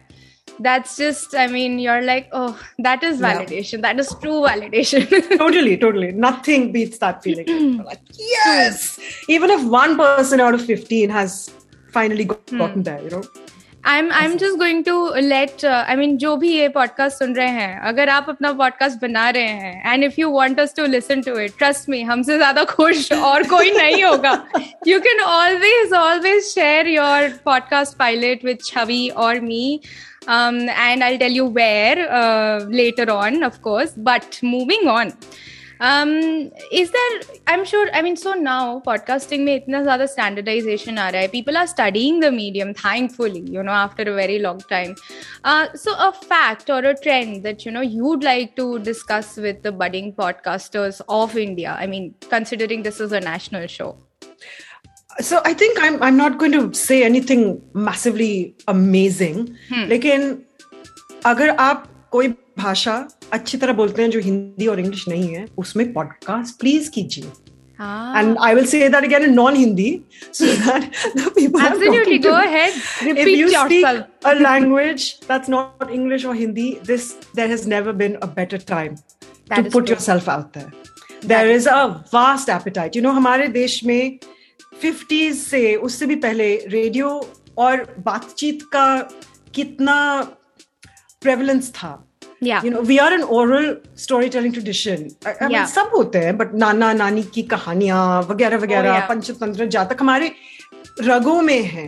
that's 0.60 0.98
just, 0.98 1.34
I 1.36 1.48
mean, 1.48 1.80
you're 1.80 2.02
like, 2.02 2.30
oh, 2.32 2.60
that 2.80 3.04
is 3.04 3.20
Yeah. 3.20 3.40
validation. 3.40 3.82
That 3.82 4.00
is 4.00 4.14
true 4.22 4.42
validation. 4.48 5.08
totally 5.38 5.78
totally 5.78 6.12
nothing 6.12 6.72
beats 6.72 6.98
that 7.00 7.24
feeling 7.24 7.48
like 7.86 8.02
yes 8.20 9.00
even 9.28 9.50
if 9.50 9.64
one 9.66 9.96
person 9.98 10.40
out 10.40 10.54
of 10.54 10.64
15 10.66 11.10
has 11.10 11.52
finally 11.92 12.24
got, 12.26 12.40
Hmm. 12.50 12.58
gotten 12.58 12.84
there 12.84 13.02
you 13.04 13.10
know 13.10 13.24
I 13.86 14.00
am 14.00 14.12
I 14.12 14.26
am 14.26 14.36
just 14.38 14.58
going 14.58 14.84
to 14.84 14.94
let 15.16 15.64
I 15.66 15.96
mean 15.96 16.16
जो 16.18 16.36
भी 16.36 16.50
ये 16.50 16.68
podcast 16.70 17.18
सुन 17.20 17.34
रहे 17.36 17.48
हैं, 17.48 17.80
अगर 17.80 18.10
आप 18.10 18.26
अपना 18.30 18.52
podcast 18.52 19.02
बना 19.02 19.30
रहे 19.30 19.48
हैं 19.64 19.94
and 19.94 20.04
if 20.04 20.14
you 20.18 20.30
want 20.30 20.60
us 20.60 20.74
to 20.78 20.86
listen 20.86 21.22
to 21.22 21.38
it 21.40 21.58
trust 21.58 21.90
me 21.90 22.02
हमसे 22.02 22.38
ज़्यादा 22.38 22.64
खुश 22.64 23.12
और 23.12 23.44
कोई 23.44 23.72
नहीं 23.72 24.04
होगा। 24.04 24.32
You 24.88 25.00
can 25.00 25.20
always 25.22 25.94
always 25.94 26.44
share 26.44 26.88
your 26.88 27.28
podcast 27.46 27.98
pilot 27.98 28.46
with 28.46 28.64
Chhavi 28.66 29.08
और 29.18 29.40
me 29.40 29.80
and 30.30 31.04
I 31.04 31.18
tell 31.18 31.34
you 31.34 31.48
where 31.52 32.08
later 32.72 33.10
on 33.10 33.44
of course 33.44 33.94
but 34.00 34.44
moving 34.44 34.88
on 34.90 35.12
um 35.83 36.11
is 36.73 36.91
there 36.91 37.21
i'm 37.47 37.65
sure 37.65 37.89
i 37.95 38.03
mean 38.03 38.17
so 38.17 38.33
now 38.35 38.81
podcasting 38.87 39.45
में 39.49 39.55
इतना 39.55 39.83
ज़्यादा 39.83 40.07
standardization 40.15 40.99
आ 40.99 41.09
रहा 41.09 41.23
है 41.23 41.31
people 41.33 41.57
are 41.57 41.67
studying 41.67 42.19
the 42.21 42.31
medium 42.31 42.75
thankfully 42.75 43.45
you 43.57 43.63
know 43.63 43.77
after 43.83 44.09
a 44.13 44.15
very 44.15 44.39
long 44.39 44.59
time 44.73 44.97
uh, 45.45 45.67
so 45.75 45.95
a 46.09 46.13
fact 46.13 46.69
or 46.71 46.81
a 46.93 46.95
trend 47.07 47.45
that 47.45 47.65
you 47.65 47.71
know 47.71 47.81
you'd 47.81 48.25
like 48.25 48.57
to 48.57 48.79
discuss 48.91 49.37
with 49.37 49.63
the 49.63 49.73
budding 49.73 50.13
podcasters 50.13 51.01
of 51.09 51.37
india 51.37 51.77
i 51.79 51.87
mean 51.87 52.13
considering 52.29 52.83
this 52.83 53.01
is 53.01 53.13
a 53.13 53.21
national 53.21 53.67
show 53.67 53.97
so 55.21 55.41
I 55.45 55.53
think 55.53 55.79
I'm 55.83 56.01
I'm 56.03 56.17
not 56.17 56.39
going 56.39 56.53
to 56.53 56.73
say 56.73 57.03
anything 57.05 57.41
massively 57.75 58.55
amazing. 58.69 59.57
लेकिन 59.89 60.45
अगर 61.27 61.49
आप 61.51 61.89
कोई 62.13 62.29
भाषा 62.58 63.08
अच्छी 63.34 63.58
तरह 63.58 63.74
बोलते 63.74 64.02
हैं 64.02 64.10
जो 64.10 64.20
हिंदी 64.20 64.68
और 64.68 64.80
इंग्लिश 64.80 65.08
नहीं 65.08 65.34
है 65.36 65.46
उसमें 65.58 65.94
पॉडकास्ट 65.94 66.60
प्लीज़ 66.60 66.92
कीजिए 66.92 67.32
Ah. 67.80 68.14
and 68.18 68.38
I 68.38 68.54
will 68.56 68.68
say 68.72 68.88
that 68.88 69.04
again 69.06 69.24
in 69.28 69.32
non-Hindi, 69.38 69.86
so 70.32 70.46
that 70.66 70.84
the 71.16 71.32
people 71.38 71.60
Absolutely, 71.60 72.18
go 72.20 72.34
ahead. 72.42 72.76
Repeat 73.02 73.18
If 73.18 73.28
you 73.28 73.48
yourself. 73.48 73.66
speak 73.66 74.30
a 74.32 74.36
language 74.36 75.06
that's 75.32 75.50
not 75.54 75.92
English 75.92 76.24
or 76.24 76.36
Hindi, 76.36 76.80
this 76.84 77.08
there 77.34 77.48
has 77.48 77.66
never 77.68 77.92
been 78.04 78.18
a 78.22 78.28
better 78.28 78.60
time 78.60 78.96
That 79.48 79.56
to 79.56 79.64
put 79.64 79.88
true. 79.88 79.96
yourself 79.96 80.30
out 80.36 80.54
there. 80.54 80.72
There 81.24 81.50
is 81.50 81.64
is 81.64 81.68
a 81.68 82.06
vast 82.12 82.50
appetite. 82.50 82.96
You 82.96 83.02
know, 83.02 83.12
हमारे 83.12 83.48
देश 83.48 83.84
में 83.84 84.20
50s 84.84 85.34
से 85.34 85.76
उससे 85.76 86.06
भी 86.06 86.16
पहले 86.16 86.56
radio 86.68 87.10
और 87.58 87.96
बातचीत 88.06 88.64
का 88.76 88.86
कितना 89.56 89.98
prevalence 91.26 91.70
था 91.70 91.94
Yeah. 92.43 92.63
you 92.65 92.71
know 92.73 92.81
we 92.89 92.97
are 93.05 93.13
an 93.15 93.23
oral 93.37 93.65
storytelling 94.03 94.53
tradition 94.57 95.09
I, 95.27 95.31
I 95.41 95.45
mean, 95.45 95.51
Yeah. 95.57 95.65
सब 95.75 95.91
होते 95.97 96.19
हैं 96.25 96.37
बट 96.39 96.55
नाना 96.65 96.93
नानी 96.99 97.23
की 97.35 97.43
कहानियां 97.55 98.03
वगैरह 98.29 98.57
वगैरह 98.65 98.91
Oh, 98.91 98.99
yeah. 98.99 99.09
पंचतंत्र 99.09 99.67
जातक 99.77 100.01
हमारे 100.03 100.31
रगों 101.09 101.41
में 101.49 101.63
है 101.73 101.87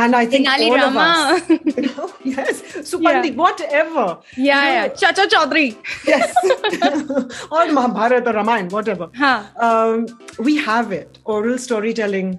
and 0.00 0.14
I 0.16 0.26
think 0.32 0.46
Tenali 0.46 0.64
all 0.70 0.80
of 0.86 0.94
Rama. 0.94 1.04
us, 1.34 1.48
you 1.76 1.82
know, 1.84 2.06
yes, 2.30 2.58
Supandi, 2.88 3.30
whatever, 3.36 4.02
Yeah, 4.36 4.64
yeah. 4.72 4.88
Chacha 5.02 5.22
Chaudhary. 5.34 5.68
yes, 6.06 6.34
or 7.50 7.62
Mahabharata 7.78 8.30
or 8.30 8.34
Ramayana, 8.38 8.68
whatever. 8.76 9.08
Huh. 9.16 9.44
Um, 9.68 10.04
we 10.48 10.56
have 10.66 10.92
it. 10.92 11.18
Oral 11.24 11.56
storytelling 11.66 12.38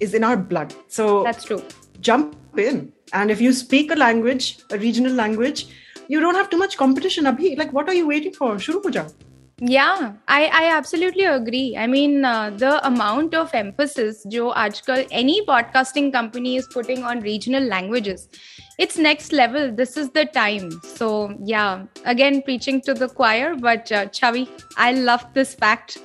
is 0.00 0.14
in 0.14 0.24
our 0.24 0.38
blood. 0.54 0.72
So 0.88 1.22
That's 1.24 1.44
true. 1.44 1.60
jump 2.00 2.58
in. 2.68 2.80
And 3.12 3.30
if 3.30 3.42
you 3.48 3.52
speak 3.52 3.90
a 3.90 4.00
language, 4.04 4.48
a 4.70 4.78
regional 4.78 5.12
language, 5.12 5.66
you 6.11 6.19
don't 6.19 6.35
have 6.35 6.49
too 6.53 6.61
much 6.61 6.77
competition 6.85 7.33
abhi. 7.33 7.57
Like 7.57 7.75
what 7.79 7.93
are 7.93 7.99
you 8.03 8.07
waiting 8.13 8.39
for? 8.39 8.55
Shuru 8.67 8.95
ho 9.01 9.09
yeah 9.71 10.13
i 10.27 10.45
i 10.59 10.69
absolutely 10.75 11.25
agree. 11.31 11.77
I 11.77 11.85
mean 11.87 12.25
uh, 12.25 12.49
the 12.49 12.85
amount 12.87 13.35
of 13.41 13.53
emphasis 13.59 14.23
jo 14.35 14.47
aajkal 14.61 15.03
any 15.19 15.35
podcasting 15.49 16.11
company 16.15 16.55
is 16.61 16.67
putting 16.73 17.03
on 17.11 17.21
regional 17.27 17.67
languages 17.75 18.27
it's 18.79 18.97
next 18.97 19.31
level. 19.31 19.71
This 19.81 19.95
is 20.03 20.09
the 20.09 20.25
time. 20.25 20.67
So 20.95 21.11
yeah 21.53 21.85
again 22.15 22.41
preaching 22.41 22.81
to 22.89 22.95
the 23.03 23.09
choir 23.21 23.55
but 23.69 23.91
uh, 23.91 24.05
chavi 24.19 24.45
i 24.89 24.91
love 24.93 25.27
this 25.39 25.53
fact. 25.65 25.99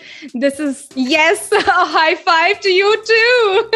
This 0.47 0.61
is 0.69 0.88
yes 0.95 1.51
a 1.61 1.62
high 1.99 2.16
five 2.31 2.61
to 2.69 2.79
you 2.81 2.97
too. 3.12 3.71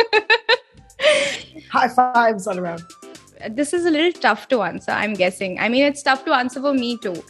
High 1.73 1.88
fives 1.88 2.47
all 2.47 2.59
around 2.59 3.10
this 3.48 3.72
is 3.72 3.87
a 3.87 3.90
little 3.90 4.12
tough 4.20 4.48
to 4.48 4.62
answer 4.62 4.92
i'm 4.92 5.14
guessing. 5.14 5.59
I 5.59 5.68
mean 5.68 5.85
it's 5.85 6.03
tough 6.03 6.24
to 6.24 6.33
answer 6.33 6.61
for 6.61 6.74
me 6.74 6.96
too. 6.98 7.22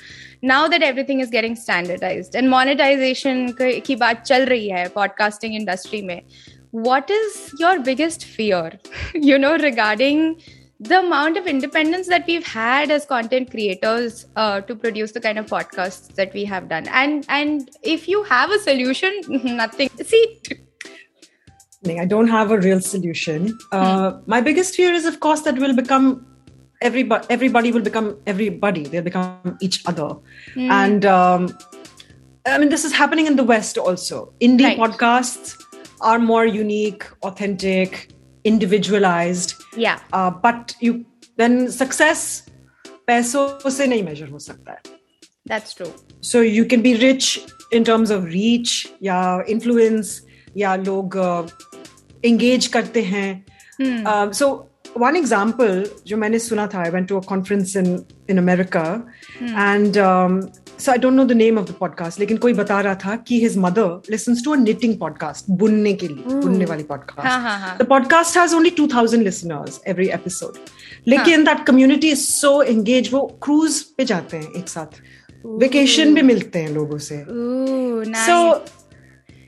Now 0.43 0.69
that 0.69 0.83
everything 0.83 1.21
is 1.21 1.29
getting 1.31 1.55
standardized 1.55 2.35
and 2.35 2.49
monetization 2.49 3.55
ki 3.57 3.97
baat 3.97 4.25
chal 4.31 4.47
rahi 4.47 4.73
hai 4.77 4.87
podcasting 5.01 5.55
industry 5.55 6.03
mein 6.03 6.25
what 6.71 7.11
is 7.11 7.53
your 7.59 7.81
biggest 7.81 8.25
fear? 8.25 8.79
You 9.15 9.39
know 9.39 9.57
regarding 9.59 10.41
the 10.81 10.99
amount 11.01 11.37
of 11.37 11.47
independence 11.47 12.09
that 12.09 12.27
we've 12.27 12.47
had 12.47 12.91
as 12.91 13.05
content 13.05 13.51
creators 13.51 14.27
uh, 14.37 14.63
to 14.63 14.75
produce 14.75 15.13
the 15.13 15.21
kind 15.21 15.39
of 15.39 15.47
podcasts 15.47 16.15
that 16.15 16.33
we 16.33 16.45
have 16.45 16.69
done. 16.69 16.89
And 16.89 17.27
and 17.29 17.71
if 17.83 18.09
you 18.09 18.23
have 18.25 18.51
a 18.51 18.59
solution 18.59 19.21
nothing. 19.29 19.91
See 20.03 20.41
I 21.88 22.06
don't 22.06 22.28
have 22.28 22.52
a 22.52 22.58
real 22.58 22.80
solution. 22.82 23.58
Uh, 23.72 24.14
My 24.26 24.42
biggest 24.42 24.76
fear 24.76 24.92
is, 24.94 25.06
of 25.06 25.20
course, 25.20 25.42
that 25.42 25.58
we'll 25.60 25.76
become 25.76 26.26
everybody. 26.82 27.26
Everybody 27.30 27.72
will 27.72 27.82
become 27.82 28.18
everybody. 28.26 28.84
They'll 28.86 29.04
become 29.04 29.58
each 29.62 29.84
other, 29.86 30.16
and 30.56 31.06
um, 31.06 31.46
I 32.48 32.58
mean, 32.58 32.70
this 32.70 32.86
is 32.86 32.92
happening 32.94 33.28
in 33.28 33.36
the 33.36 33.44
West 33.44 33.78
also. 33.78 34.34
Indie 34.42 34.66
Right. 34.70 34.78
podcasts 34.80 35.54
are 36.02 36.18
more 36.20 36.46
unique, 36.46 37.06
authentic, 37.24 38.10
individualized. 38.44 39.54
yeah 39.86 40.00
Uh, 40.14 40.32
but 40.48 40.76
you 40.82 41.06
then 41.38 41.56
success 41.78 42.26
पैसों 43.08 43.70
से 43.70 43.88
नहीं 43.88 44.04
measure 44.10 44.30
हो 44.32 44.40
सकता 44.40 44.72
है. 44.72 44.82
that's 45.54 45.74
true 45.80 45.92
So 46.22 46.42
you 46.42 46.66
can 46.66 46.82
be 46.82 46.96
rich 47.02 47.28
in 47.80 47.84
terms 47.90 48.10
of 48.18 48.24
reach 48.36 48.88
या 49.04 49.18
influence 49.56 50.14
या 50.58 50.76
लोग 50.84 51.16
uh, 51.24 51.48
engage 52.25 52.67
करते 52.67 53.03
हैं। 53.03 53.45
सो 54.33 54.67
वन 54.99 55.17
एग्ज़ाम्पल 55.17 55.85
जो 56.07 56.17
मैंने 56.17 56.39
सुना 56.39 56.67
था 56.67 56.83
I 56.83 56.91
went 56.91 57.09
to 57.09 57.19
a 57.21 57.37
in 57.53 58.05
in 58.31 58.39
America 58.39 59.11
and 59.43 59.95
so 60.81 60.91
I 60.93 60.99
don't 60.99 61.15
know 61.15 61.25
the 61.25 61.33
name 61.33 61.59
of 61.59 61.69
the 61.69 61.75
podcast 61.81 62.21
लेकिन 62.21 62.37
कोई 62.37 62.53
बता 62.53 62.81
रहा 62.81 62.95
था 62.95 63.17
कि 63.17 63.41
his 63.41 63.57
mother 63.59 64.11
listens 64.11 64.45
to 64.45 64.53
a 64.53 64.57
podcast 65.01 65.45
बुनने 65.51 65.93
के 65.93 66.09
लिए 66.09 66.35
बुनने 66.35 66.65
वाली 66.65 66.83
podcast 66.83 67.83
the 67.83 67.87
podcast 67.87 68.39
has 68.39 68.55
only 68.55 68.71
two 68.71 68.87
thousand 68.87 69.23
listeners 69.25 69.81
every 69.87 70.09
episode 70.09 70.59
लेकिन 71.09 71.45
that 71.45 71.65
community 71.67 72.11
is 72.11 72.19
so 72.19 72.63
engage 72.63 73.13
वो 73.13 73.27
क्रूज 73.43 73.81
पे 73.81 74.05
जाते 74.05 74.37
हैं 74.37 74.53
एक 74.57 74.69
साथ। 74.69 75.01
वेकेशन 75.47 76.15
भी 76.15 76.23
मिलते 76.23 76.59
हैं 76.59 76.71
लोगों 76.71 76.99
से। 76.99 77.25
सो 78.27 78.55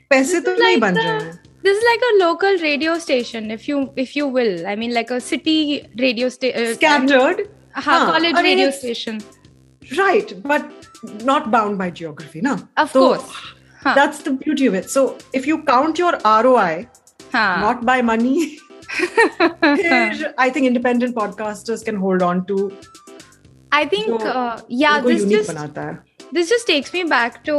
पैसे 0.09 0.39
तो 0.41 0.55
नहीं 0.55 0.77
बन 0.77 0.97
रहे 0.97 1.07
हैं। 1.07 1.39
this 1.63 1.77
is 1.77 1.83
like 1.89 2.01
a 2.11 2.13
local 2.23 2.57
radio 2.61 2.97
station 2.99 3.51
if 3.51 3.67
you 3.67 3.91
if 3.95 4.15
you 4.15 4.27
will. 4.27 4.67
I 4.67 4.75
mean 4.75 4.93
like 4.93 5.11
a 5.11 5.19
city 5.19 5.87
radio 5.97 6.29
station 6.29 6.63
uh, 6.63 6.73
scattered? 6.73 7.49
uh, 7.75 7.81
huh. 7.81 8.11
college 8.11 8.35
I 8.35 8.41
mean, 8.41 8.57
radio 8.57 8.71
station. 8.71 9.21
Right 9.97 10.33
but 10.43 10.71
not 11.23 11.51
bound 11.51 11.77
by 11.77 11.89
geography 11.89 12.41
no 12.41 12.57
of 12.77 12.91
so, 12.91 12.99
course. 12.99 13.31
Huh. 13.81 13.93
that's 13.95 14.23
the 14.23 14.31
beauty 14.31 14.67
of 14.67 14.73
it. 14.73 14.89
So 14.89 15.17
if 15.33 15.45
you 15.45 15.63
count 15.63 15.97
your 15.97 16.13
roi 16.23 16.87
huh. 17.31 17.57
not 17.59 17.85
by 17.85 18.01
money 18.01 18.59
i 20.37 20.49
think 20.53 20.67
independent 20.67 21.15
podcasters 21.15 21.83
can 21.83 21.95
hold 21.95 22.21
on 22.21 22.45
to 22.45 22.71
I 23.73 23.87
think, 23.87 24.21
uh, 24.21 24.61
yeah, 24.67 25.01
this 25.01 25.25
just 25.25 25.49
this 26.33 26.49
just 26.49 26.67
takes 26.67 26.91
me 26.95 27.03
back 27.03 27.33
to 27.45 27.55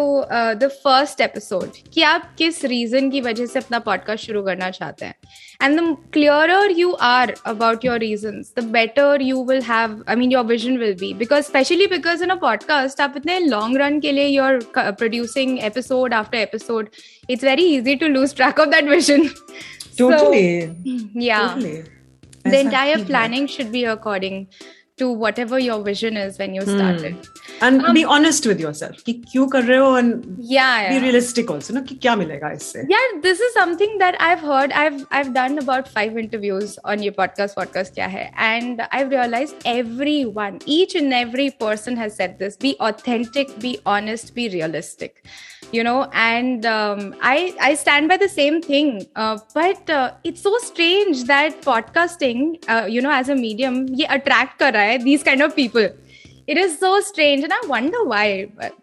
the 0.55 0.69
first 0.85 1.21
episode 1.21 1.77
कि 1.93 2.03
आप 2.03 2.35
किस 2.39 2.65
reason 2.65 3.11
की 3.11 3.21
वजह 3.21 3.47
से 3.47 3.59
अपना 3.59 3.79
podcast 3.79 4.27
शुरू 4.27 4.43
करना 4.43 4.71
चाहते 4.71 5.05
हैं? 5.05 5.15
And 5.63 5.81
the 5.81 5.97
clear 6.13 6.71
you 6.71 6.91
are 7.03 7.35
about 7.47 7.85
your 7.85 7.99
reason 7.99 8.43
the 8.59 8.65
better 8.65 9.23
you 9.23 9.45
will 9.45 9.63
have 9.63 10.05
I 10.09 10.17
mean 10.17 10.33
your 10.33 10.45
vision 10.45 10.77
will 10.79 10.95
be 10.95 11.13
because 11.15 11.45
specially 11.45 11.87
because 11.87 12.23
in 12.23 12.31
a 12.31 12.35
podcast 12.35 13.01
आप 13.01 13.15
इतने 13.17 13.39
लॉन्ग 13.39 13.77
रन 13.77 14.01
के 14.01 14.13
लिए 14.13 14.27
you're 14.27 14.59
producing 14.79 15.59
episode 15.59 16.15
after 16.15 16.39
episode 16.39 16.89
it's 17.31 17.45
very 17.45 17.75
easy 17.77 17.95
to 17.95 18.09
lose 18.09 18.35
track 18.37 18.61
of 18.61 18.69
that 18.69 18.85
vision 18.85 19.29
या 21.23 21.55
the 22.47 22.55
entire 22.55 23.05
planning 23.05 23.49
should 23.49 23.67
be 23.67 23.85
according 23.85 24.45
to 25.02 25.10
whatever 25.20 25.58
your 25.64 25.76
vision 25.84 26.18
is 26.22 26.38
when 26.40 26.54
you 26.56 26.64
started 26.70 27.28
And 27.68 27.84
Um, 27.90 27.94
be 27.96 28.02
honest 28.16 28.46
with 28.50 28.60
yourself 28.64 28.98
कि 29.06 29.14
क्यों 29.32 29.48
कर 29.54 29.64
रहे 29.64 29.78
हो 29.78 29.88
and 30.00 30.26
yeah, 30.54 30.90
be 30.90 30.96
yeah. 30.96 31.04
realistic 31.06 31.52
also 31.56 31.74
ना 31.74 31.82
कि 31.90 31.96
क्या 32.06 32.16
मिलेगा 32.16 32.52
इससे. 32.58 32.84
yeah 32.94 33.08
this 33.26 33.40
is 33.48 33.54
something 33.60 33.98
that 34.04 34.18
i've 34.28 34.44
heard 34.50 34.76
i've 34.82 35.00
i've 35.20 35.32
done 35.38 35.58
about 35.64 35.88
five 35.98 36.18
interviews 36.24 36.78
on 36.94 37.04
your 37.08 37.16
podcast 37.20 37.60
podcast 37.62 37.96
kya 38.00 38.10
hai 38.16 38.26
and 38.50 38.84
i've 39.00 39.14
realized 39.18 39.68
everyone 39.76 40.60
each 40.78 40.96
and 41.04 41.18
every 41.22 41.50
person 41.66 42.02
has 42.04 42.16
said 42.22 42.38
this 42.44 42.58
be 42.68 42.76
authentic 42.92 43.56
be 43.68 43.74
honest 43.96 44.34
be 44.40 44.48
realistic 44.58 45.24
you 45.78 45.84
know 45.90 45.98
and 46.28 46.66
um, 46.66 47.02
i 47.22 47.36
i 47.70 47.74
stand 47.84 48.08
by 48.14 48.18
the 48.26 48.30
same 48.36 48.62
thing 48.70 48.94
uh, 49.16 49.36
but 49.58 49.90
uh, 49.98 50.12
it's 50.32 50.42
so 50.50 50.54
strange 50.70 51.26
that 51.34 51.60
podcasting 51.68 52.46
uh, 52.76 52.86
you 52.96 53.02
know 53.08 53.12
as 53.20 53.30
a 53.30 53.36
medium 53.44 53.82
ye 54.02 54.08
attract 54.20 54.58
kar 54.64 54.72
raha 54.80 54.83
hai 54.84 54.98
these 54.98 55.24
kind 55.24 55.42
of 55.42 55.56
people 55.56 55.88
it 56.48 56.58
is 56.58 56.78
so 56.80 57.00
strange 57.00 57.44
and 57.44 57.54
i 57.54 57.62
wonder 57.68 58.04
why 58.04 58.48
But 58.62 58.74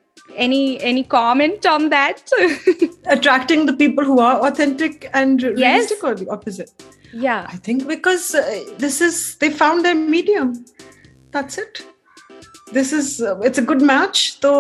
any 0.45 0.81
any 0.91 1.03
comment 1.05 1.67
on 1.67 1.89
that 1.91 2.23
Attracting 3.07 3.67
the 3.67 3.73
people 3.73 4.05
who 4.05 4.21
are 4.21 4.37
authentic 4.47 5.09
and 5.15 5.41
Yes. 5.43 5.57
realistic 5.59 6.05
or 6.05 6.15
the 6.15 6.29
opposite. 6.37 6.71
yeah 7.13 7.47
I 7.49 7.57
think 7.67 7.87
because 7.89 8.35
uh, 8.35 8.43
this 8.79 9.01
is 9.01 9.37
they 9.43 9.51
found 9.51 9.85
their 9.85 9.95
medium. 9.95 10.49
That's 11.37 11.59
it. 11.59 11.83
This 12.73 12.93
is 12.93 13.21
uh, 13.23 13.39
it's 13.51 13.59
a 13.59 13.63
good 13.71 13.83
match. 13.91 14.41
तो 14.43 14.51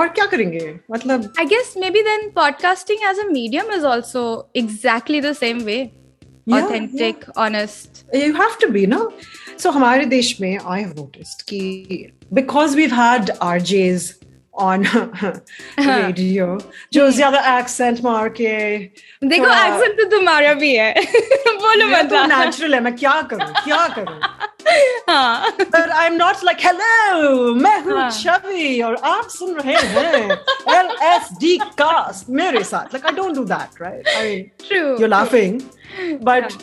और 0.00 0.08
क्या 0.18 0.26
करेंगे? 0.32 0.64
मतलब 0.90 1.32
I 1.38 1.46
guess 1.52 1.76
maybe 1.84 2.02
then 2.10 2.26
podcasting 2.40 3.06
as 3.12 3.18
a 3.18 3.28
medium 3.30 3.70
is 3.78 3.84
also 3.92 4.24
exactly 4.64 5.20
the 5.28 5.34
same 5.34 5.64
way. 5.70 5.78
Yeah, 6.46 6.64
Authentic, 6.64 7.24
honest. 7.44 8.04
you 8.12 8.34
have 8.34 8.58
to 8.58 8.68
be, 8.74 8.86
no? 8.86 9.12
So 9.62 9.70
हमारे 9.72 10.04
देश 10.06 10.36
में 10.40 10.58
I 10.58 10.78
have 10.80 10.94
noticed 10.98 11.46
कि 11.52 12.12
because 12.32 12.74
we've 12.76 12.96
had 13.00 13.30
RJs 13.40 14.12
on 14.66 14.84
radio 15.86 16.46
जो 16.92 17.10
ज्यादा 17.16 17.40
accent 17.58 18.02
मार 18.04 18.28
के 18.40 18.52
देखो 19.28 19.44
थोड़ा- 19.44 19.56
accent 19.66 19.96
तो 20.00 20.04
तुम्हारा 20.16 20.52
भी 20.60 20.74
है 20.76 20.92
बोलो 20.96 21.86
मेरा 21.86 22.02
तो 22.02 22.16
मतलब 22.16 22.30
natural 22.30 22.74
है 22.74 22.80
मैं 22.80 22.94
क्या 22.96 23.20
करूं 23.32 23.52
क्या 23.64 23.86
करूं 23.98 24.18
हाँ 25.08 25.50
But 25.58 25.90
I'm 26.04 26.16
not 26.18 26.42
like 26.42 26.60
hello 26.68 27.54
मैं 27.54 27.78
हूँ 27.84 27.98
हाँ. 27.98 28.10
छवि 28.10 28.80
और 28.86 28.94
आप 29.10 29.28
सुन 29.30 29.54
रहे 29.58 29.74
हैं 29.74 30.38
LSD 30.76 31.58
cast 31.82 32.30
मेरे 32.40 32.62
साथ 32.70 32.94
like 32.94 33.04
I 33.10 33.14
don't 33.20 33.34
do 33.40 33.44
that 33.52 33.78
right 33.80 34.08
I 34.16 34.22
mean 34.24 34.50
true 34.68 34.98
you're 34.98 35.12
laughing 35.16 35.60
but 36.30 36.56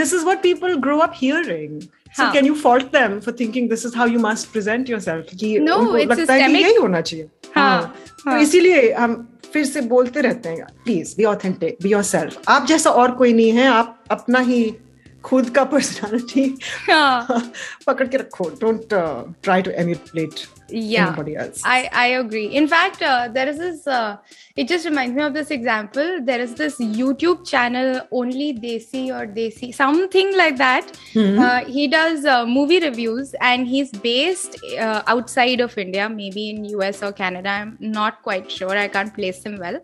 this 0.00 0.12
is 0.12 0.24
what 0.24 0.42
people 0.42 0.76
grow 0.88 1.00
up 1.08 1.14
hearing 1.14 1.80
So 2.17 2.23
हाँ. 2.23 2.33
can 2.33 2.45
you 2.45 2.55
fault 2.55 2.91
them 2.91 3.19
for 3.21 3.31
thinking 3.39 3.67
this 3.69 3.85
is 3.85 3.95
how 3.99 4.05
you 4.15 4.19
must 4.25 4.51
present 4.53 4.89
yourself 4.93 5.31
कि 5.41 5.53
No, 5.59 5.77
उनको 5.79 5.97
it's 5.99 6.09
लगता 6.19 6.33
है 6.33 6.47
कि. 6.47 6.63
यही 6.63 6.75
होना 6.75 7.01
चाहिए 7.01 7.29
हाँ, 7.55 7.69
हाँ 7.71 7.93
तो 8.23 8.29
हाँ. 8.31 8.39
इसीलिए 8.41 8.91
हम 8.93 9.15
फिर 9.53 9.65
से 9.65 9.81
बोलते 9.89 10.21
रहते 10.21 10.49
हैं 10.49 10.65
please 10.85 11.15
be 11.17 11.23
authentic 11.25 11.77
be 11.83 11.89
yourself 11.89 12.41
आप 12.49 12.65
जैसा 12.67 12.89
और 13.01 13.11
कोई 13.21 13.33
नहीं 13.33 13.51
है 13.51 13.67
आप 13.67 14.03
अपना 14.11 14.39
ही 14.49 14.63
खुद 15.24 15.50
का 15.50 15.64
पर्सनालिटी 15.64 16.44
हाँ 16.90 17.52
पकड़ 17.86 18.06
के 18.08 18.16
रखो 18.16 18.48
don't 18.60 18.88
try 19.42 19.62
to 19.62 19.70
emulate 19.70 20.46
yeah 20.72 21.08
anybody 21.08 21.36
else 21.36 21.62
I, 21.64 21.88
I 21.92 22.06
agree. 22.16 22.46
In 22.58 22.66
fact, 22.68 23.02
uh, 23.02 23.28
there 23.28 23.48
is 23.48 23.58
this, 23.58 23.86
uh, 23.86 24.18
it 24.56 24.68
just 24.68 24.84
reminds 24.84 25.16
me 25.16 25.22
of 25.22 25.34
this 25.34 25.50
example. 25.50 26.20
There 26.22 26.40
is 26.40 26.54
this 26.54 26.78
YouTube 26.78 27.44
channel, 27.44 28.02
Only 28.12 28.54
Desi 28.54 29.08
or 29.10 29.26
Desi, 29.26 29.74
something 29.74 30.36
like 30.36 30.56
that. 30.58 30.92
Uh, 31.16 31.64
he 31.64 31.88
does 31.88 32.24
uh, 32.24 32.46
movie 32.46 32.78
reviews 32.78 33.34
and 33.40 33.66
he's 33.66 33.90
based 33.90 34.56
uh, 34.78 35.02
outside 35.08 35.60
of 35.60 35.76
India, 35.76 36.08
maybe 36.08 36.50
in 36.50 36.64
US 36.66 37.02
or 37.02 37.12
Canada. 37.12 37.50
I'm 37.50 37.76
not 37.80 38.22
quite 38.22 38.48
sure. 38.48 38.78
I 38.84 38.86
can't 38.86 39.12
place 39.12 39.42
him 39.42 39.58
well. 39.58 39.80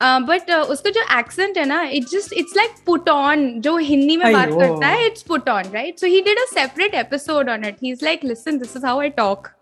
Uh, 0.00 0.20
but 0.20 0.48
uh, 0.48 0.64
उसका 0.76 0.90
जो 0.90 1.06
accent 1.18 1.56
है 1.58 1.66
ना, 1.66 1.82
it 2.00 2.08
just, 2.08 2.32
it's 2.32 2.56
like 2.56 2.82
put 2.86 3.08
on. 3.08 3.60
जो 3.60 3.76
हिंदी 3.76 4.16
में 4.16 4.32
बात 4.32 4.48
अयो. 4.48 4.80
करता 4.84 4.88
है, 4.94 5.06
it's 5.10 5.22
put 5.32 5.48
on, 5.48 5.70
right? 5.78 5.98
So 6.04 6.06
he 6.14 6.20
did 6.30 6.42
a 6.44 6.48
separate 6.54 6.94
episode 7.04 7.48
on 7.48 7.64
it. 7.70 7.78
He's 7.80 8.02
like, 8.02 8.22
listen, 8.32 8.58
this 8.58 8.76
is 8.76 8.84
how 8.90 8.98
I 9.00 9.08
talk. 9.08 9.52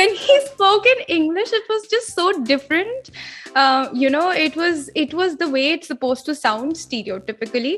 When 0.00 0.14
he 0.24 0.40
spoke 0.46 0.86
in 0.94 1.04
English, 1.20 1.52
it 1.52 1.70
was 1.74 1.86
just 1.94 2.14
so 2.14 2.32
different. 2.50 3.10
Uh, 3.54 3.88
you 3.92 4.08
know, 4.08 4.30
it 4.42 4.54
was 4.56 4.84
it 5.00 5.12
was 5.12 5.36
the 5.40 5.46
way 5.54 5.62
it's 5.72 5.88
supposed 5.92 6.24
to 6.26 6.34
sound 6.34 6.76
stereotypically. 6.82 7.72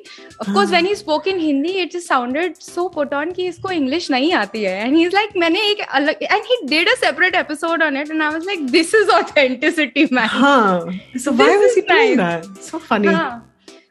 Of 0.45 0.53
course, 0.57 0.71
when 0.71 0.87
he 0.87 0.95
spoke 0.95 1.27
in 1.27 1.41
Hindi, 1.45 1.73
it 1.85 1.91
just 1.95 2.07
sounded 2.07 2.61
so 2.67 2.89
put 2.89 3.13
on 3.21 3.33
कि 3.39 3.49
इसको 3.53 3.73
English 3.79 4.09
नहीं 4.11 4.33
आती 4.43 4.63
है. 4.65 4.77
And 4.85 4.97
he's 4.97 5.13
like, 5.13 5.35
मैंने 5.45 5.65
एक 5.71 5.81
अलग 6.01 6.23
and 6.31 6.53
he 6.53 6.59
did 6.75 6.93
a 6.93 6.97
separate 6.99 7.35
episode 7.35 7.83
on 7.89 7.97
it, 7.97 8.11
and 8.11 8.23
I 8.23 8.31
was 8.37 8.47
like, 8.53 8.65
this 8.77 8.95
is 8.95 9.11
authenticity, 9.11 10.07
man. 10.13 10.29
हाँ 10.29 11.01
so 11.19 11.33
why 11.33 11.49
This 11.49 11.63
was 11.65 11.75
he 11.75 11.81
is 11.81 11.87
doing 11.87 12.17
nice. 12.19 12.47
that 12.47 12.63
so 12.63 12.79
funny 12.79 13.09
हाँ. 13.09 13.43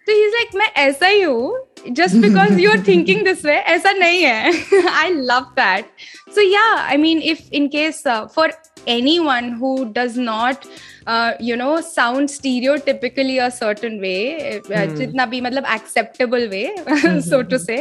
तो 0.08 0.14
he's 0.16 0.34
like 0.34 0.54
मैं 0.58 0.66
ऐसा 0.82 1.06
ही 1.06 1.22
हूँ 1.22 1.94
just 1.96 2.20
because 2.20 2.58
you're 2.60 2.82
thinking 2.84 3.24
this 3.24 3.42
way 3.44 3.56
ऐसा 3.74 3.92
नहीं 3.92 4.22
है 4.22 4.52
I 4.92 5.10
love 5.30 5.48
that 5.56 5.90
so 6.36 6.40
yeah 6.40 6.86
I 6.92 6.96
mean 6.96 7.20
if 7.32 7.42
in 7.50 7.68
case 7.68 8.04
uh, 8.06 8.26
for 8.36 8.48
anyone 8.86 9.50
who 9.52 9.72
does 9.98 10.16
not 10.16 10.64
uh, 11.06 11.32
you 11.40 11.56
know 11.56 11.80
sound 11.80 12.32
stereotypically 12.36 13.36
a 13.46 13.50
certain 13.50 14.00
way 14.00 14.22
uh, 14.54 14.86
जितना 14.96 15.26
भी 15.26 15.40
मतलब 15.40 15.66
acceptable 15.76 16.48
way 16.54 16.64
so 17.30 17.42
to 17.52 17.58
say 17.66 17.78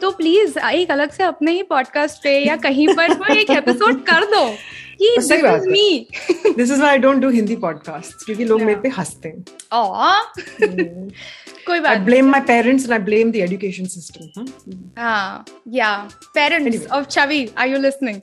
तो 0.00 0.10
please 0.18 0.58
एक 0.72 0.90
अलग 0.90 1.12
से 1.12 1.24
अपने 1.24 1.52
ही 1.52 1.62
podcast 1.70 2.22
पे 2.22 2.38
या 2.46 2.56
कहीं 2.66 2.88
पर 2.96 3.36
एक 3.36 3.50
एपिसोड 3.50 4.04
कर 4.10 4.24
दो 4.34 4.44
क्योंकि 8.24 8.44
लोग 8.44 8.62
मेरे 8.62 8.80
पे 8.80 8.88
हँसते 8.88 9.28
हैं। 9.28 9.44
एजुकेशन 13.40 13.84
सिस्टम 13.84 14.46
हाँ। 14.98 15.44
या 15.68 16.08
parents 16.34 16.86
of 16.86 17.06
Chhavi 17.06 17.50
are 17.58 17.68
you 17.68 17.78
listening 17.78 18.20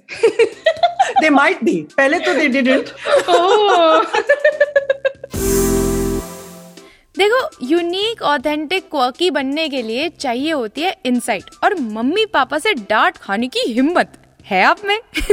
देखो 7.17 7.49
यूनिक 7.63 8.21
ऑथेंटिक 8.21 8.83
क्वर्की 8.91 9.31
बनने 9.31 9.69
के 9.69 9.81
लिए 9.81 10.09
चाहिए 10.09 10.51
होती 10.51 10.81
है 10.81 10.97
इनसाइट 11.05 11.43
और 11.63 11.79
मम्मी 11.79 12.25
पापा 12.25 12.57
से 12.57 12.73
डांट 12.73 13.17
खाने 13.17 13.47
की 13.47 13.59
हिम्मत। 13.71 14.13
है 14.45 14.63
आप 14.63 14.77
में? 14.85 14.99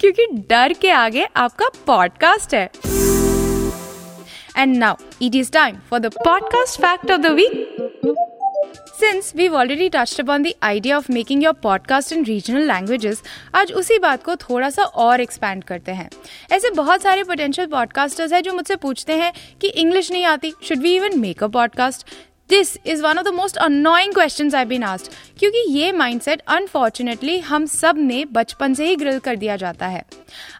क्योंकि 0.00 0.26
डर 0.50 0.72
के 0.72 0.90
आगे 0.90 1.26
आपका 1.36 1.68
पॉडकास्ट 1.86 2.54
है। 2.54 2.70
And 4.58 4.76
now 4.76 4.94
it 5.22 5.34
is 5.34 5.52
time 5.52 5.76
for 5.90 5.98
the 5.98 6.06
podcast 6.06 6.80
fact 6.80 7.10
of 7.10 7.20
the 7.20 7.26
week 7.26 7.68
Since 9.02 9.26
we've 9.34 9.54
already 9.54 9.86
touched 9.90 10.20
upon 10.20 10.42
the 10.42 10.52
idea 10.64 10.96
of 10.98 11.06
making 11.10 11.40
your 11.42 11.54
podcast 11.66 12.12
in 12.12 12.24
regional 12.24 12.70
languages, 12.70 13.16
आज 13.54 13.72
उसी 13.72 13.98
बात 13.98 14.24
को 14.24 14.36
थोड़ा 14.36 14.70
सा 14.70 14.82
और 14.82 15.20
एक्सपैंड 15.20 15.64
करते 15.64 15.92
हैं। 15.92 16.10
ऐसे 16.52 16.70
बहुत 16.70 17.02
सारे 17.02 17.24
पोटेंशियल 17.24 17.66
पॉडकास्टर्स 17.66 18.32
हैं 18.32 18.42
जो 18.42 18.52
मुझसे 18.52 18.76
पूछते 18.76 19.12
हैं 19.12 19.32
कि 19.60 19.68
इंग्लिश 19.68 20.12
नहीं 20.12 20.24
आती 20.24 20.52
should 20.62 20.78
we 20.78 20.96
even 20.96 21.18
make 21.18 21.44
a 21.44 21.46
podcast 21.46 22.06
this 22.52 22.76
is 22.86 23.02
one 23.02 23.18
of 23.18 23.24
the 23.26 23.28
most 23.28 23.56
annoying 23.56 24.12
question 24.14 24.54
I 24.54 24.64
been 24.64 24.82
asked 24.82 25.12
क्योंकि 25.38 25.58
ये 25.70 25.92
माइंडसेट 25.92 26.40
अनफॉर्चुनेटली 26.48 27.38
हम 27.40 27.66
सबने 27.66 28.24
बचपन 28.32 28.74
से 28.74 28.86
ही 28.86 28.96
ग्रिल 28.96 29.18
कर 29.18 29.36
दिया 29.36 29.56
जाता 29.56 29.86
है। 29.86 30.04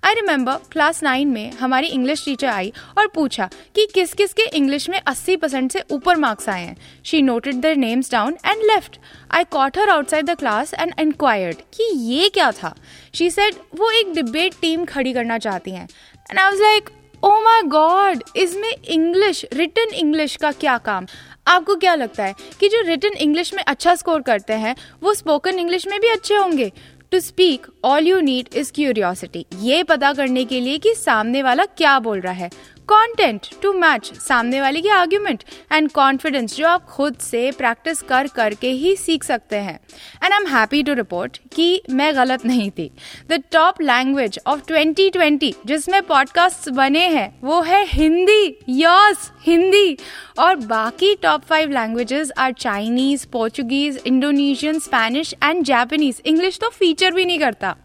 आई 0.05 0.15
रिमेम्बर 0.15 0.53
क्लास 0.73 1.03
नाइन 1.03 1.29
में 1.29 1.53
हमारी 1.53 1.87
इंग्लिश 1.87 2.25
टीचर 2.25 2.49
आई 2.49 2.73
और 2.99 3.07
पूछा 3.15 3.49
कि 3.75 3.87
किस 3.95 4.13
किस 4.13 4.33
के 4.33 4.43
इंग्लिश 4.57 4.89
में 4.91 5.01
80 5.03 5.37
परसेंट 5.37 5.73
से 5.73 5.83
ऊपर 5.91 6.17
मार्क्स 6.17 6.49
आए 6.49 6.65
हैं। 6.65 6.77
She 7.05 7.23
noted 7.23 7.61
their 7.63 7.77
names 7.77 8.11
down 8.13 8.37
and 8.47 8.63
left 8.63 8.99
I 9.31 9.45
caught 9.53 9.79
her 9.79 9.91
outside 9.91 10.27
the 10.27 10.39
class 10.39 10.75
and 10.75 10.95
inquired 11.01 11.57
कि 11.75 11.91
ये 12.07 12.29
क्या 12.29 12.51
था? 12.53 12.75
शी 13.15 13.31
सेड 13.31 13.55
वो 13.75 13.91
एक 13.91 14.15
डिबेट 14.15 14.55
टीम 14.61 14.85
खड़ी 14.85 15.13
करना 15.13 15.39
चाहती 15.39 15.71
हैं। 15.71 15.89
And 16.31 16.39
I 16.39 16.45
was 16.45 16.61
like 16.61 16.91
oh 17.25 17.29
my 17.41 17.63
god 17.63 18.23
इसमें 18.37 18.71
इंग्लिश 18.71 19.45
रिटन 19.53 19.95
इंग्लिश 19.95 20.35
का 20.37 20.51
क्या 20.53 20.79
काम? 20.79 21.07
आपको 21.47 21.77
क्या 21.77 21.95
लगता 21.95 22.25
है 22.25 22.35
कि 22.61 22.69
जो 22.69 22.81
रिटर्न 22.81 23.13
इंग्लिश 23.13 23.55
में 23.55 23.63
अच्छा 23.63 23.95
स्कोर 23.95 24.23
करते 24.23 24.53
हैं, 24.53 24.75
वो 25.03 25.15
स्पोकन 25.15 25.59
इंग्लिश 25.59 25.87
में 25.87 26.01
भी 26.01 26.09
अच्छे 26.09 26.35
होंगे? 26.35 26.73
To 27.11 27.21
speak 27.21 27.67
all 27.85 28.07
you 28.07 28.21
need 28.21 28.49
is 28.55 28.73
curiosity 28.73 29.45
ये 29.61 29.83
पता 29.83 30.13
करने 30.13 30.45
के 30.45 30.61
लिए 30.61 30.79
कि 30.79 30.95
सामने 30.95 31.43
वाला 31.43 31.65
क्या 31.65 31.99
बोल 31.99 32.21
रहा 32.21 32.33
है। 32.33 32.51
कंटेंट 32.89 33.47
टू 33.63 33.73
मैच 33.73 34.13
सामने 34.15 34.61
वाले 34.61 34.81
की 34.81 34.89
आर्ग्यूमेंट 34.89 35.45
एंड 35.73 35.91
कॉन्फिडेंस 35.91 36.57
जो 36.57 36.67
आप 36.69 36.85
खुद 36.85 37.17
से 37.17 37.51
प्रैक्टिस 37.51 38.01
कर 38.03 38.27
करके 38.27 38.71
ही 38.71 38.95
सीख 38.97 39.25
सकते 39.25 39.57
हैं। 39.57 39.79
And 40.25 40.33
I 40.33 40.39
am 40.39 40.47
happy 40.47 40.83
to 40.83 40.93
report 40.93 41.39
कि 41.55 41.83
मैं 41.91 42.15
गलत 42.17 42.47
नहीं 42.47 42.71
थी। 42.71 42.91
द 43.29 43.43
टॉप 43.53 43.81
लैंग्वेज 43.83 44.39
ऑफ़ 44.47 44.61
2020 44.61 45.53
जिसमें 45.67 46.03
पॉडकास्ट 46.03 46.69
बने 46.69 47.07
हैं, 47.09 47.39
वो 47.45 47.61
है 47.61 47.85
हिंदी। 47.87 48.47
यस 48.69 49.31
हिंदी। 49.47 49.97
और 50.39 50.57
बाकी 50.57 51.15
top 51.15 51.43
five 51.43 51.71
languages 51.71 52.31
are 52.39 52.53
Chinese 52.53 53.27
Portuguese 53.33 54.03
Indonesian 54.07 54.79
Spanish 54.79 55.35
and 55.45 55.65
Japanese 55.65 56.23
English 56.27 56.59
तो 56.59 56.69
फीचर 56.69 57.13
भी 57.13 57.25
नहीं 57.25 57.39
करता। 57.39 57.77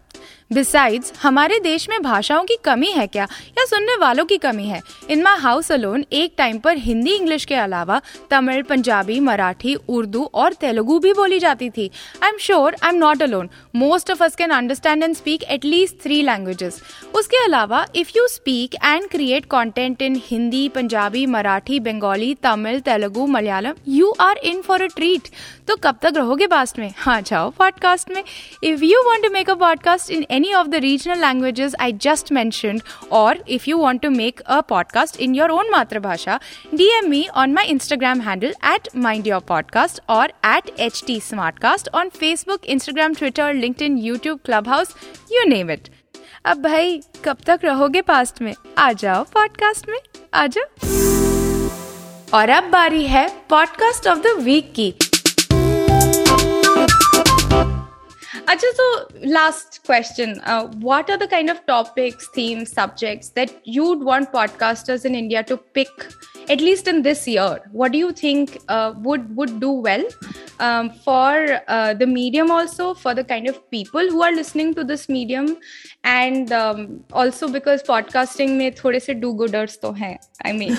बिसाइड्स 0.52 1.12
हमारे 1.22 1.58
देश 1.60 1.88
में 1.88 2.02
भाषाओं 2.02 2.44
की 2.44 2.56
कमी 2.64 2.90
है 2.90 3.06
क्या? 3.06 3.24
या 3.58 3.64
सुनने 3.64 3.96
वालों 3.96 4.24
की 4.24 4.36
कमी 4.36 4.66
है? 4.66 4.80
इन 5.10 5.22
माई 5.22 5.36
हाउस 5.38 5.72
अलोन 5.72 6.04
एक 6.12 6.34
टाइम 6.38 6.58
पर 6.58 6.76
हिंदी 6.76 7.10
इंग्लिश 7.10 7.44
के 7.44 7.54
अलावा 7.54 8.00
तमिल, 8.30 8.62
पंजाबी, 8.62 9.18
मराठी, 9.20 9.74
उर्दू 9.88 10.30
और 10.34 10.52
तेलुगु 10.52 10.98
भी 10.98 11.12
बोली 11.12 11.38
जाती 11.38 11.68
थी। 11.70 11.90
I 12.22 12.28
am 12.28 12.38
sure 12.38 12.76
I 12.82 12.88
am 12.88 12.96
not 12.96 13.22
alone 13.22 13.50
most 13.74 14.10
of 14.10 14.24
us 14.24 14.36
can 14.36 14.50
understand 14.50 15.02
and 15.02 15.16
speak 15.16 15.42
at least 15.42 15.96
three 16.02 16.22
languages 16.22 16.80
उसके 17.14 17.44
अलावा 17.44 17.86
if 17.94 18.10
you 18.16 18.26
speak 18.28 18.74
and 18.74 19.08
create 19.08 19.46
content 19.46 20.02
in 20.02 20.20
Hindi, 20.24 20.68
Punjabi, 20.68 21.26
Marathi, 21.26 21.80
Bengali, 21.80 22.34
Tamil, 22.34 22.80
Telugu, 22.80 23.26
Malayalam 23.26 23.74
you 23.88 24.14
are 24.20 24.38
in 24.38 24.62
for 24.62 24.82
a 24.82 24.86
treat 24.86 25.28
तो 25.68 25.76
कब 25.76 25.98
तक 26.02 26.12
रहोगे 26.16 26.46
past 26.46 26.78
में? 26.78 26.92
हाँ 26.96 27.20
जाओ 27.22 27.50
podcast 27.50 28.10
में। 28.10 28.22
If 28.64 28.84
you 28.84 29.02
want 29.06 29.22
to 29.22 29.30
make 29.30 29.50
a 29.50 29.54
podcast 29.54 30.10
in 30.10 30.26
any 30.38 30.54
of 30.54 30.70
the 30.70 30.80
regional 30.80 31.18
languages 31.18 31.74
I 31.78 31.90
just 31.92 32.30
mentioned, 32.30 32.82
or 33.10 33.34
if 33.46 33.66
you 33.66 33.78
want 33.78 34.02
to 34.02 34.10
make 34.10 34.42
a 34.46 34.62
podcast 34.62 35.18
in 35.18 35.34
your 35.34 35.50
own 35.50 35.72
Matrabhasha, 35.72 36.40
DM 36.72 37.08
me 37.08 37.28
on 37.34 37.54
my 37.54 37.64
Instagram 37.66 38.20
handle 38.20 38.52
at 38.62 38.92
Mind 38.94 39.26
Your 39.26 39.40
Podcast 39.42 40.00
or 40.08 40.28
at 40.44 40.66
HT 40.76 41.16
Smartcast 41.28 41.88
on 41.92 42.10
Facebook, 42.10 42.68
Instagram, 42.76 43.16
Twitter, 43.16 43.52
LinkedIn, 43.62 44.02
YouTube, 44.02 44.44
Clubhouse, 44.44 44.94
you 45.30 45.48
name 45.48 45.70
it. 45.70 45.90
अब 46.46 46.62
भाई 46.62 47.00
कब 47.24 47.38
तक 47.46 47.60
रहोगे 47.64 48.00
past 48.10 48.40
में 48.42 48.54
आ 48.78 48.92
जाओ 49.02 49.24
podcast 49.34 49.88
में 49.88 49.98
आ 50.34 50.46
जाओ 50.46 50.86
और 52.34 52.48
अब 52.50 52.70
बारी 52.70 53.06
है 53.06 53.28
पॉडकास्ट 53.50 54.06
ऑफ़ 54.08 54.18
द 54.18 54.38
वीक 54.40 54.72
की 54.76 54.92
Acha, 58.48 58.64
so 58.76 59.08
last 59.26 59.84
question. 59.84 60.40
Uh, 60.44 60.68
what 60.78 61.10
are 61.10 61.18
the 61.18 61.28
kind 61.28 61.50
of 61.50 61.66
topics, 61.66 62.28
themes, 62.28 62.72
subjects 62.72 63.28
that 63.30 63.52
you'd 63.64 64.02
want 64.02 64.32
podcasters 64.32 65.04
in 65.04 65.14
India 65.14 65.44
to 65.44 65.58
pick, 65.58 65.90
at 66.48 66.62
least 66.62 66.88
in 66.88 67.02
this 67.02 67.28
year? 67.28 67.60
What 67.72 67.92
do 67.92 67.98
you 67.98 68.10
think 68.10 68.56
uh, 68.68 68.94
would, 69.00 69.36
would 69.36 69.60
do 69.60 69.70
well 69.70 70.02
um, 70.60 70.88
for 70.88 71.60
uh, 71.68 71.92
the 71.92 72.06
medium, 72.06 72.50
also 72.50 72.94
for 72.94 73.14
the 73.14 73.22
kind 73.22 73.48
of 73.48 73.70
people 73.70 74.00
who 74.00 74.22
are 74.22 74.32
listening 74.32 74.74
to 74.76 74.84
this 74.84 75.10
medium? 75.10 75.58
And 76.04 76.50
um, 76.50 77.04
also 77.12 77.50
because 77.50 77.82
podcasting 77.82 78.56
mein 78.56 78.72
thode 78.72 79.02
se 79.02 79.12
do-gooders 79.12 79.78
to 79.82 79.92
hai, 79.92 80.18
I 80.42 80.52
mean. 80.54 80.72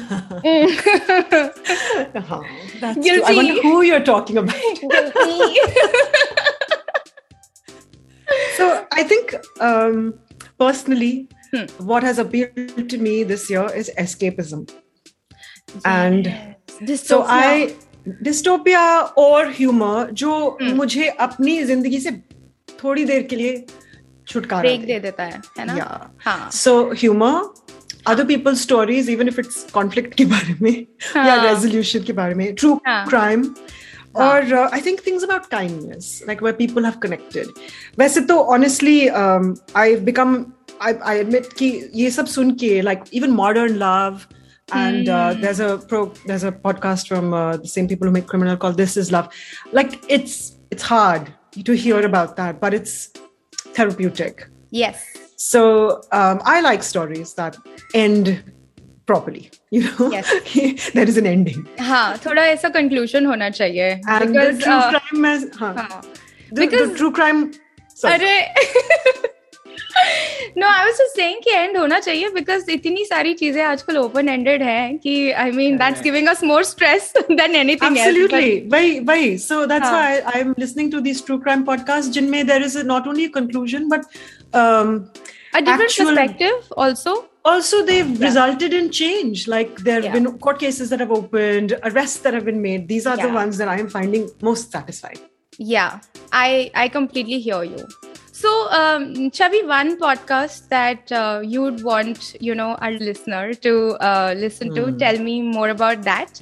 oh, 2.32 2.44
Guilty. 2.82 3.24
I 3.24 3.34
wonder 3.36 3.62
who 3.62 3.84
you're 3.84 4.04
talking 4.04 4.40
about. 4.40 4.56
So 8.57 8.67
I 8.93 9.03
think 9.13 9.35
um, 9.61 10.15
personally, 10.59 11.29
Hmm. 11.55 11.67
what 11.89 12.03
has 12.03 12.19
appealed 12.19 12.89
to 12.93 12.99
me 12.99 13.11
this 13.33 13.43
year 13.51 13.65
is 13.81 13.91
escapism. 14.05 14.63
And 15.85 16.31
so 17.03 17.23
I 17.29 17.75
dystopia 18.29 18.81
और 19.19 19.53
humor 19.59 20.11
जो 20.23 20.33
Hmm. 20.61 20.75
मुझे 20.77 21.09
अपनी 21.27 21.63
जिंदगी 21.65 22.01
से 22.01 22.11
थोड़ी 22.85 23.05
देर 23.05 23.23
के 23.31 23.37
लिए 23.37 23.65
छुटकारा 24.29 24.61
ब्रेक 24.61 24.81
दे 24.81 24.87
दे 24.87 24.99
देता 25.01 25.25
है 25.25 25.41
है 25.59 25.65
ना 25.67 25.77
Yeah. 25.77 26.09
हाँ 26.27 26.51
So 26.51 26.75
humor, 27.03 27.35
other 28.13 28.25
people's 28.33 28.61
stories, 28.61 29.09
even 29.17 29.29
if 29.33 29.39
it's 29.45 29.63
conflict 29.79 30.15
के 30.15 30.25
बारे 30.35 30.57
में 30.63 30.87
या 31.17 31.35
हाँ. 31.35 31.55
resolution 31.55 32.05
के 32.05 32.13
बारे 32.13 32.35
में, 32.35 32.55
true 32.57 32.79
हाँ. 32.87 33.07
crime, 34.15 34.53
or 34.53 34.57
uh, 34.57 34.69
I 34.73 34.81
think 34.81 35.01
things 35.01 35.23
about 35.23 35.51
kindness, 35.51 36.23
like 36.27 36.41
where 36.41 36.53
people 36.53 36.85
have 36.85 37.01
connected. 37.01 37.49
वैसे 37.99 38.21
तो 38.27 38.39
honestly, 38.57 39.11
um, 39.11 39.57
I've 39.75 40.05
become, 40.05 40.55
I, 40.81 40.95
I 40.95 41.15
admit 41.15 41.53
कि 41.55 41.91
ये 41.95 42.11
सब 42.11 42.27
सुन 42.27 42.51
के 42.51 42.83
like 42.85 43.05
even 43.13 43.31
modern 43.31 43.79
love. 43.79 44.27
And 44.73 45.09
uh, 45.11 45.35
there's 45.41 45.61
a 45.61 45.77
pro, 45.89 46.07
there's 46.27 46.43
a 46.43 46.51
podcast 46.51 47.07
from 47.07 47.35
uh, 47.35 47.59
the 47.59 47.69
same 47.69 47.87
people 47.87 48.07
who 48.07 48.13
make 48.13 48.27
Criminal 48.27 48.57
called 48.57 48.79
"This 48.79 48.97
Is 48.97 49.13
Love." 49.13 49.29
Like 49.73 50.03
it's 50.09 50.57
it's 50.71 50.83
hard 50.83 51.29
to 51.65 51.73
hear 51.73 52.01
about 52.01 52.37
that, 52.37 52.61
but 52.61 52.73
it's 52.73 53.13
therapeutic. 53.75 54.49
yes 54.71 55.05
So 55.37 56.01
um, 56.13 56.41
I 56.45 56.61
like 56.61 56.83
stories 56.83 57.35
that 57.35 57.57
end 57.93 58.43
properly. 59.12 59.44
You 59.78 59.82
know, 59.88 60.08
Yes. 60.18 60.30
there 61.00 61.10
is 61.14 61.18
an 61.24 61.28
ending. 61.34 61.66
हाँ 61.90 62.08
थोड़ा 62.26 62.46
ऐसा 62.54 62.70
conclusion 62.78 63.26
होना 63.26 63.50
चाहिए 63.62 63.90
And 64.18 64.34
because 64.34 64.58
the 64.58 64.64
true 64.64 64.78
uh, 64.78 64.92
crime, 64.94 65.20
में, 65.26 65.52
हाँ, 65.60 65.74
हाँ 65.78 66.02
because- 66.62 66.90
the 66.92 66.98
true 67.02 67.12
crime. 67.20 67.44
sorry. 67.96 68.14
अरे 68.14 68.34
no 70.58 70.68
I 70.68 70.84
was 70.86 70.94
just 70.98 71.16
saying 71.16 71.40
कि 71.44 71.52
एंड 71.52 71.78
होना 71.78 72.00
चाहिए 72.00 72.30
बिकॉज़ 72.34 72.70
इतनी 72.72 73.04
सारी 73.06 73.34
चीज़ें 73.42 73.62
आजकल 73.64 73.98
ओपन 73.98 74.30
एंडेड 74.30 74.62
हैं 74.64 74.98
कि 75.00 75.14
I 75.44 75.52
mean 75.52 75.78
that's 75.78 76.02
giving 76.04 76.28
us 76.30 76.44
more 76.44 76.64
stress 76.64 77.12
than 77.32 77.56
anything 77.56 77.98
that's 79.72 79.88
Huh. 79.88 79.94
why 79.96 80.22
I, 80.26 80.40
I'm 80.40 80.54
listening 80.64 80.92
to 80.92 81.02
these 81.08 81.22
true 81.22 81.40
crime 81.48 81.66
podcasts. 81.66 82.14
Jinme 82.18 82.46
there 82.52 82.62
is 82.70 82.76
a, 82.76 82.84
not 82.84 83.08
only 83.08 83.26
a 83.26 83.30
conclusion, 83.30 83.88
but 83.90 84.06
um, 84.62 85.10
a 85.54 85.62
different 85.62 85.84
actual- 85.90 86.16
perspective 86.16 86.72
also 86.86 87.16
also 87.46 87.86
they've 87.86 88.20
resulted 88.20 88.74
in 88.74 88.92
change. 88.92 89.48
Like 89.48 89.78
there 89.80 89.96
have 89.96 90.06
Yeah. 90.06 90.14
been 90.14 90.38
court 90.40 90.60
cases 90.60 90.90
that 90.90 91.00
have 91.00 91.12
opened, 91.12 91.74
arrests 91.84 92.20
that 92.20 92.34
have 92.34 92.46
been 92.46 92.62
made. 92.62 92.88
These 92.88 93.08
are 93.08 93.18
the 93.18 93.30
ones 93.30 93.58
that 93.58 93.68
I 93.68 93.80
am 93.80 93.90
finding 93.90 94.30
most 94.42 94.72
satisfying. 94.72 95.20
yeah 95.68 95.96
i 96.32 96.50
i 96.82 96.84
completely 96.92 97.38
hear 97.46 97.58
you 97.70 97.80
so 98.42 98.52
um 98.78 99.08
chavi 99.40 99.60
one 99.72 99.90
podcast 100.04 100.70
that 100.74 101.12
uh, 101.22 101.42
you 101.54 101.64
would 101.66 101.82
want 101.88 102.30
you 102.48 102.56
know 102.60 102.68
our 102.86 102.92
listener 103.08 103.42
to 103.66 103.74
uh, 104.10 104.34
listen 104.44 104.72
to 104.78 104.86
tell 105.02 105.20
me 105.26 105.34
more 105.58 105.68
about 105.74 106.06
that 106.10 106.42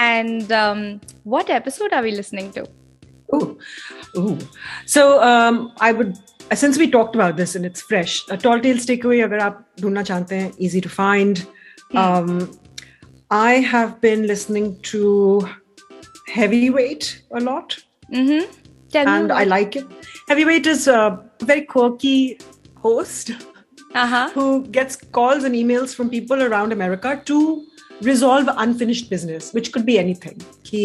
and 0.00 0.50
um, 0.62 0.82
what 1.36 1.48
episode 1.58 1.92
are 1.92 2.02
we 2.08 2.10
listening 2.20 2.50
to 2.58 2.66
Ooh, 3.34 3.56
ooh. 4.16 4.38
So 4.86 5.22
um, 5.22 5.72
I 5.80 5.92
would, 5.92 6.18
since 6.53 6.77
we 6.77 6.89
talked 6.91 7.15
about 7.15 7.37
this 7.37 7.55
and 7.55 7.65
it's 7.65 7.81
fresh, 7.81 8.23
a 8.29 8.37
tall 8.37 8.59
tales 8.59 8.85
takeaway. 8.85 9.23
अगर 9.23 9.39
आप 9.39 9.65
ढूंढना 9.81 10.03
चाहते 10.03 10.35
हैं, 10.35 10.53
easy 10.59 10.81
to 10.81 10.89
find. 10.89 11.45
Um, 11.93 12.51
I 13.31 13.53
have 13.73 13.99
been 14.01 14.27
listening 14.27 14.79
to 14.91 15.47
Heavyweight 16.27 17.23
a 17.31 17.39
lot, 17.39 17.77
mm-hmm. 18.13 18.51
tell 18.91 19.05
me 19.05 19.11
and 19.11 19.31
I 19.31 19.43
like 19.43 19.75
it. 19.75 19.85
Heavyweight 20.27 20.67
is 20.67 20.87
a 20.87 21.23
very 21.41 21.61
quirky 21.61 22.39
host 22.77 23.31
uh-huh 23.93 24.29
who 24.31 24.65
gets 24.67 24.97
calls 24.97 25.43
and 25.43 25.55
emails 25.55 25.95
from 25.95 26.09
people 26.09 26.43
around 26.43 26.73
America 26.73 27.21
to 27.25 27.65
resolve 28.01 28.49
unfinished 28.57 29.09
business, 29.09 29.53
which 29.53 29.71
could 29.71 29.85
be 29.85 29.97
anything. 29.97 30.41
He, 30.63 30.83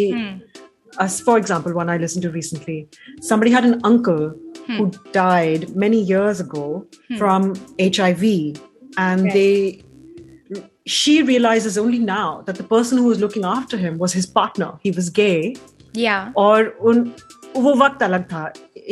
as 0.98 1.20
for 1.20 1.36
example, 1.38 1.72
one 1.74 1.90
I 1.90 1.96
listened 1.96 2.22
to 2.22 2.30
recently, 2.30 2.88
somebody 3.20 3.50
had 3.50 3.64
an 3.64 3.80
uncle 3.84 4.34
who 4.66 4.90
died 5.12 5.74
many 5.84 6.00
years 6.00 6.40
ago 6.40 6.86
from 7.18 7.54
HIV, 7.80 8.24
and 8.98 9.30
they. 9.30 9.82
She 10.86 11.22
realizes 11.22 11.76
only 11.78 11.98
now 11.98 12.42
that 12.46 12.56
the 12.56 12.64
person 12.64 12.98
who 12.98 13.04
was 13.04 13.20
looking 13.20 13.44
after 13.44 13.76
him 13.76 13.98
was 13.98 14.12
his 14.12 14.26
partner. 14.38 14.70
He 14.86 14.90
was 15.00 15.10
gay, 15.18 15.56
yeah 15.94 16.32
और 16.38 16.66
उन 16.90 16.98
वो 17.56 17.74
वक्त 17.78 18.02
अलग 18.02 18.24
था 18.32 18.42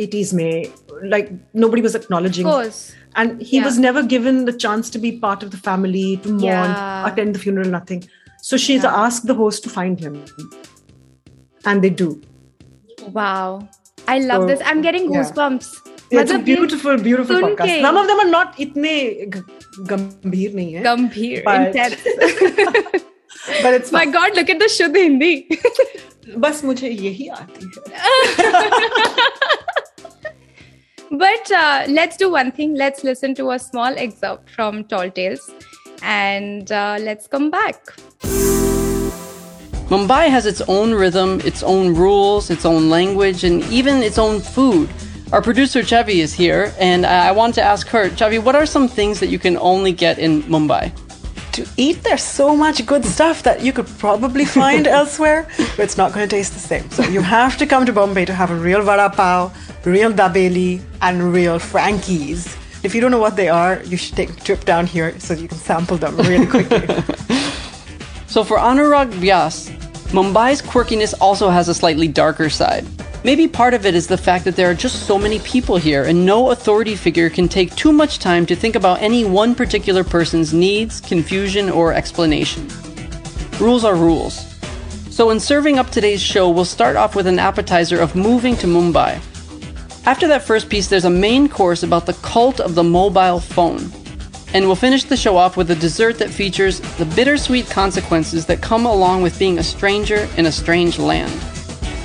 80s 0.05 0.33
में 0.33 0.71
like 1.11 1.29
nobody 1.63 1.81
was 1.87 1.95
acknowledging 1.99 2.45
of 2.45 2.53
course 2.53 2.79
and 3.21 3.41
he 3.41 3.57
Yeah. 3.57 3.65
was 3.67 3.77
never 3.83 4.01
given 4.13 4.39
the 4.49 4.53
chance 4.63 4.89
to 4.95 4.99
be 5.05 5.11
part 5.25 5.43
of 5.47 5.51
the 5.55 5.59
family 5.67 6.05
to 6.25 6.33
mourn 6.33 6.73
Yeah. 6.73 7.07
attend 7.11 7.37
the 7.37 7.43
funeral 7.45 7.69
nothing 7.75 8.01
so 8.49 8.59
she's 8.65 8.87
Yeah. 8.87 8.97
asked 9.05 9.29
the 9.31 9.37
host 9.41 9.63
to 9.67 9.71
find 9.75 10.03
him 10.07 10.17
and 11.65 11.87
they 11.87 11.93
do 12.03 12.09
wow 13.19 13.67
i 14.07 14.17
love 14.19 14.43
So, 14.43 14.47
this 14.51 14.61
i'm 14.71 14.81
getting 14.87 15.05
yeah. 15.11 15.17
goosebumps 15.21 15.67
it's 15.71 16.13
a 16.13 16.19
मतलब 16.19 16.47
ये 16.49 16.55
beautiful 16.55 17.01
beautiful 17.07 17.35
सुन 17.39 17.43
podcast 17.49 17.71
के- 17.71 17.81
some 17.87 17.97
of 18.01 18.07
them 18.11 18.21
are 18.25 18.29
not 18.29 18.61
itne 18.65 18.93
g- 19.35 19.43
गंभीर 19.91 20.53
नहीं 20.55 20.73
है 20.73 20.83
गंभीर 20.83 21.43
But- 21.47 21.67
intense 21.67 21.99
but 23.65 23.75
it's 23.79 23.91
my 23.97 24.03
fun. 24.05 24.11
god 24.17 24.39
look 24.39 24.49
at 24.55 24.59
the 24.63 24.69
शुद्ध 24.77 24.95
हिंदी 24.97 25.33
बस 26.45 26.63
मुझे 26.65 26.89
यही 26.89 27.27
आती 27.39 27.71
है 27.91 28.47
But 31.11 31.51
uh, 31.51 31.85
let's 31.87 32.17
do 32.17 32.27
one 32.31 32.51
thing. 32.57 32.73
Let's 32.75 33.03
listen 33.03 33.33
to 33.37 33.45
a 33.51 33.57
small 33.61 33.95
excerpt 33.97 34.51
from 34.57 34.83
Tall 34.91 35.09
Tales 35.09 35.49
and 36.03 36.71
uh, 36.71 36.97
let's 37.01 37.27
come 37.27 37.49
back. 37.49 37.93
Mumbai 39.88 40.28
has 40.28 40.46
its 40.46 40.62
own 40.62 40.92
rhythm, 40.94 41.40
its 41.44 41.62
own 41.62 41.94
rules, 41.94 42.50
its 42.50 42.64
own 42.64 42.88
language, 42.88 43.44
and 43.44 43.62
even 43.64 44.02
its 44.02 44.18
own 44.18 44.40
food. 44.40 44.88
Our 45.32 45.42
producer 45.42 45.80
Chavi 45.80 46.16
is 46.16 46.32
here, 46.32 46.72
and 46.78 47.04
I 47.04 47.32
want 47.32 47.54
to 47.56 47.62
ask 47.62 47.86
her, 47.88 48.08
Chavi, 48.10 48.42
what 48.42 48.54
are 48.54 48.66
some 48.66 48.88
things 48.88 49.20
that 49.20 49.28
you 49.28 49.38
can 49.38 49.56
only 49.58 49.92
get 49.92 50.18
in 50.18 50.42
Mumbai? 50.44 50.92
to 51.54 51.66
eat, 51.76 52.02
there's 52.02 52.22
so 52.22 52.56
much 52.56 52.84
good 52.84 53.04
stuff 53.04 53.44
that 53.44 53.62
you 53.62 53.72
could 53.72 53.86
probably 53.98 54.44
find 54.44 54.86
elsewhere, 54.98 55.46
but 55.56 55.80
it's 55.80 55.96
not 55.96 56.12
going 56.12 56.28
to 56.28 56.36
taste 56.36 56.52
the 56.52 56.58
same. 56.58 56.90
So 56.90 57.04
you 57.04 57.20
have 57.20 57.56
to 57.58 57.66
come 57.66 57.86
to 57.86 57.92
Bombay 57.92 58.24
to 58.24 58.34
have 58.34 58.50
a 58.50 58.56
real 58.56 58.82
vada 58.82 59.08
pav, 59.14 59.54
real 59.86 60.12
dabeli, 60.12 60.82
and 61.00 61.32
real 61.32 61.58
Frankies. 61.58 62.56
If 62.82 62.94
you 62.94 63.00
don't 63.00 63.12
know 63.12 63.20
what 63.20 63.36
they 63.36 63.48
are, 63.48 63.80
you 63.84 63.96
should 63.96 64.16
take 64.16 64.30
a 64.30 64.40
trip 64.40 64.64
down 64.64 64.86
here 64.86 65.18
so 65.20 65.32
you 65.34 65.48
can 65.48 65.58
sample 65.58 65.96
them 65.96 66.16
really 66.16 66.46
quickly. 66.46 66.86
So 68.26 68.44
for 68.44 68.58
Anurag 68.58 69.12
Vyas, 69.12 69.70
Mumbai's 70.10 70.62
quirkiness 70.62 71.14
also 71.20 71.50
has 71.50 71.68
a 71.68 71.74
slightly 71.74 72.08
darker 72.08 72.48
side. 72.48 72.86
Maybe 73.24 73.48
part 73.48 73.72
of 73.72 73.86
it 73.86 73.94
is 73.94 74.06
the 74.06 74.18
fact 74.18 74.44
that 74.44 74.54
there 74.54 74.70
are 74.70 74.74
just 74.74 75.06
so 75.06 75.18
many 75.18 75.38
people 75.40 75.76
here, 75.76 76.04
and 76.04 76.26
no 76.26 76.50
authority 76.50 76.94
figure 76.94 77.30
can 77.30 77.48
take 77.48 77.74
too 77.74 77.90
much 77.90 78.18
time 78.18 78.44
to 78.46 78.54
think 78.54 78.76
about 78.76 79.00
any 79.00 79.24
one 79.24 79.54
particular 79.54 80.04
person's 80.04 80.52
needs, 80.52 81.00
confusion, 81.00 81.70
or 81.70 81.94
explanation. 81.94 82.68
Rules 83.58 83.82
are 83.82 83.96
rules. 83.96 84.54
So, 85.10 85.30
in 85.30 85.40
serving 85.40 85.78
up 85.78 85.90
today's 85.90 86.20
show, 86.20 86.50
we'll 86.50 86.66
start 86.66 86.96
off 86.96 87.16
with 87.16 87.26
an 87.26 87.38
appetizer 87.38 87.98
of 87.98 88.14
moving 88.14 88.56
to 88.56 88.66
Mumbai. 88.66 89.20
After 90.06 90.28
that 90.28 90.42
first 90.42 90.68
piece, 90.68 90.88
there's 90.88 91.06
a 91.06 91.10
main 91.10 91.48
course 91.48 91.82
about 91.82 92.04
the 92.04 92.12
cult 92.14 92.60
of 92.60 92.74
the 92.74 92.84
mobile 92.84 93.40
phone. 93.40 93.90
And 94.53 94.65
we'll 94.65 94.75
finish 94.75 95.03
the 95.03 95.17
show 95.17 95.37
off 95.37 95.57
with 95.57 95.69
a 95.71 95.75
dessert 95.75 96.17
that 96.19 96.29
features 96.29 96.79
the 96.97 97.05
bittersweet 97.05 97.69
consequences 97.69 98.45
that 98.47 98.61
come 98.61 98.85
along 98.85 99.21
with 99.21 99.37
being 99.37 99.59
a 99.59 99.63
stranger 99.63 100.27
in 100.37 100.45
a 100.47 100.51
strange 100.51 100.97
land. 100.97 101.31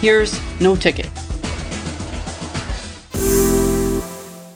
Here's 0.00 0.38
No 0.60 0.76
Ticket. 0.76 1.10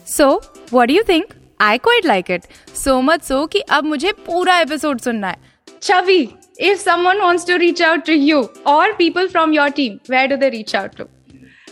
So, 0.05 0.41
what 0.71 0.87
do 0.87 0.95
you 0.95 1.05
think? 1.05 1.35
I 1.61 1.79
quite 1.79 2.05
like 2.05 2.29
it. 2.29 2.47
So 2.73 3.01
much 3.03 3.23
so 3.23 3.47
कि 3.47 3.61
अब 3.61 3.85
मुझे 3.85 4.13
पूरा 4.27 4.59
episode 4.61 5.01
सुनना 5.01 5.29
है. 5.29 5.37
Chavi, 5.81 6.37
if 6.59 6.81
someone 6.81 7.21
wants 7.21 7.45
to 7.45 7.59
reach 7.59 7.81
out 7.81 8.05
to 8.05 8.15
you 8.15 8.49
or 8.67 8.95
people 8.95 9.29
from 9.29 9.53
your 9.53 9.71
team, 9.71 10.01
where 10.09 10.29
do 10.29 10.37
they 10.37 10.51
reach 10.51 10.75
out 10.75 10.97
to? 10.97 11.09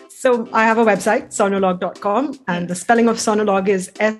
So 0.08 0.48
I 0.52 0.64
have 0.64 0.78
a 0.78 0.84
website, 0.84 1.28
sonologue.com, 1.38 2.38
and 2.48 2.68
the 2.68 2.74
spelling 2.74 3.08
of 3.08 3.16
sonologue 3.16 3.68
is 3.68 3.90
S 4.00 4.14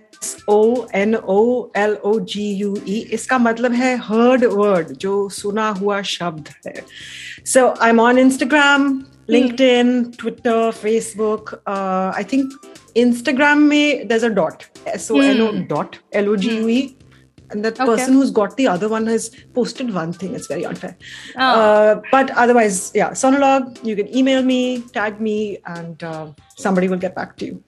O 0.48 0.86
N 0.94 1.16
O 1.28 1.70
L 1.74 1.96
O 2.04 2.18
G 2.20 2.40
U 2.62 2.76
E. 2.86 3.04
इसका 3.12 3.38
मतलब 3.38 3.72
है 3.72 3.98
heard 3.98 4.44
word, 4.44 4.92
जो 4.92 5.28
सुना 5.28 5.68
हुआ 5.68 6.02
शब्द 6.02 6.48
है. 6.66 6.84
So 7.44 7.74
I'm 7.80 8.00
on 8.00 8.16
Instagram, 8.16 9.04
LinkedIn, 9.28 10.16
Twitter, 10.18 10.72
Facebook. 10.72 11.54
Uh, 11.66 12.12
I 12.14 12.24
think 12.24 12.52
Instagram 12.96 13.56
में 13.56 14.08
there's 14.08 14.22
a 14.22 14.34
dot, 14.34 14.64
S 14.86 15.10
O 15.10 15.20
N 15.20 15.40
O 15.40 15.52
dot 15.74 15.98
L 16.12 16.28
O 16.28 16.36
G 16.36 16.58
U 16.58 16.68
E. 16.68 16.96
And 17.54 17.64
that 17.64 17.74
Okay. 17.74 17.86
person 17.86 18.14
who's 18.14 18.30
got 18.32 18.56
the 18.56 18.66
other 18.66 18.88
one 18.88 19.06
has 19.06 19.30
posted 19.54 19.94
one 19.94 20.12
thing. 20.12 20.34
It's 20.34 20.48
very 20.48 20.64
unfair. 20.64 20.96
Oh. 21.36 21.40
Uh, 21.40 22.00
but 22.10 22.30
otherwise, 22.32 22.90
yeah, 22.92 23.10
Sonologue, 23.10 23.84
you 23.84 23.94
can 23.94 24.08
email 24.16 24.42
me, 24.42 24.80
tag 24.80 25.20
me, 25.20 25.58
and 25.64 26.02
uh, 26.02 26.26
somebody 26.56 26.88
will 26.88 26.98
get 26.98 27.14
back 27.14 27.36
to 27.36 27.46
you. 27.46 27.62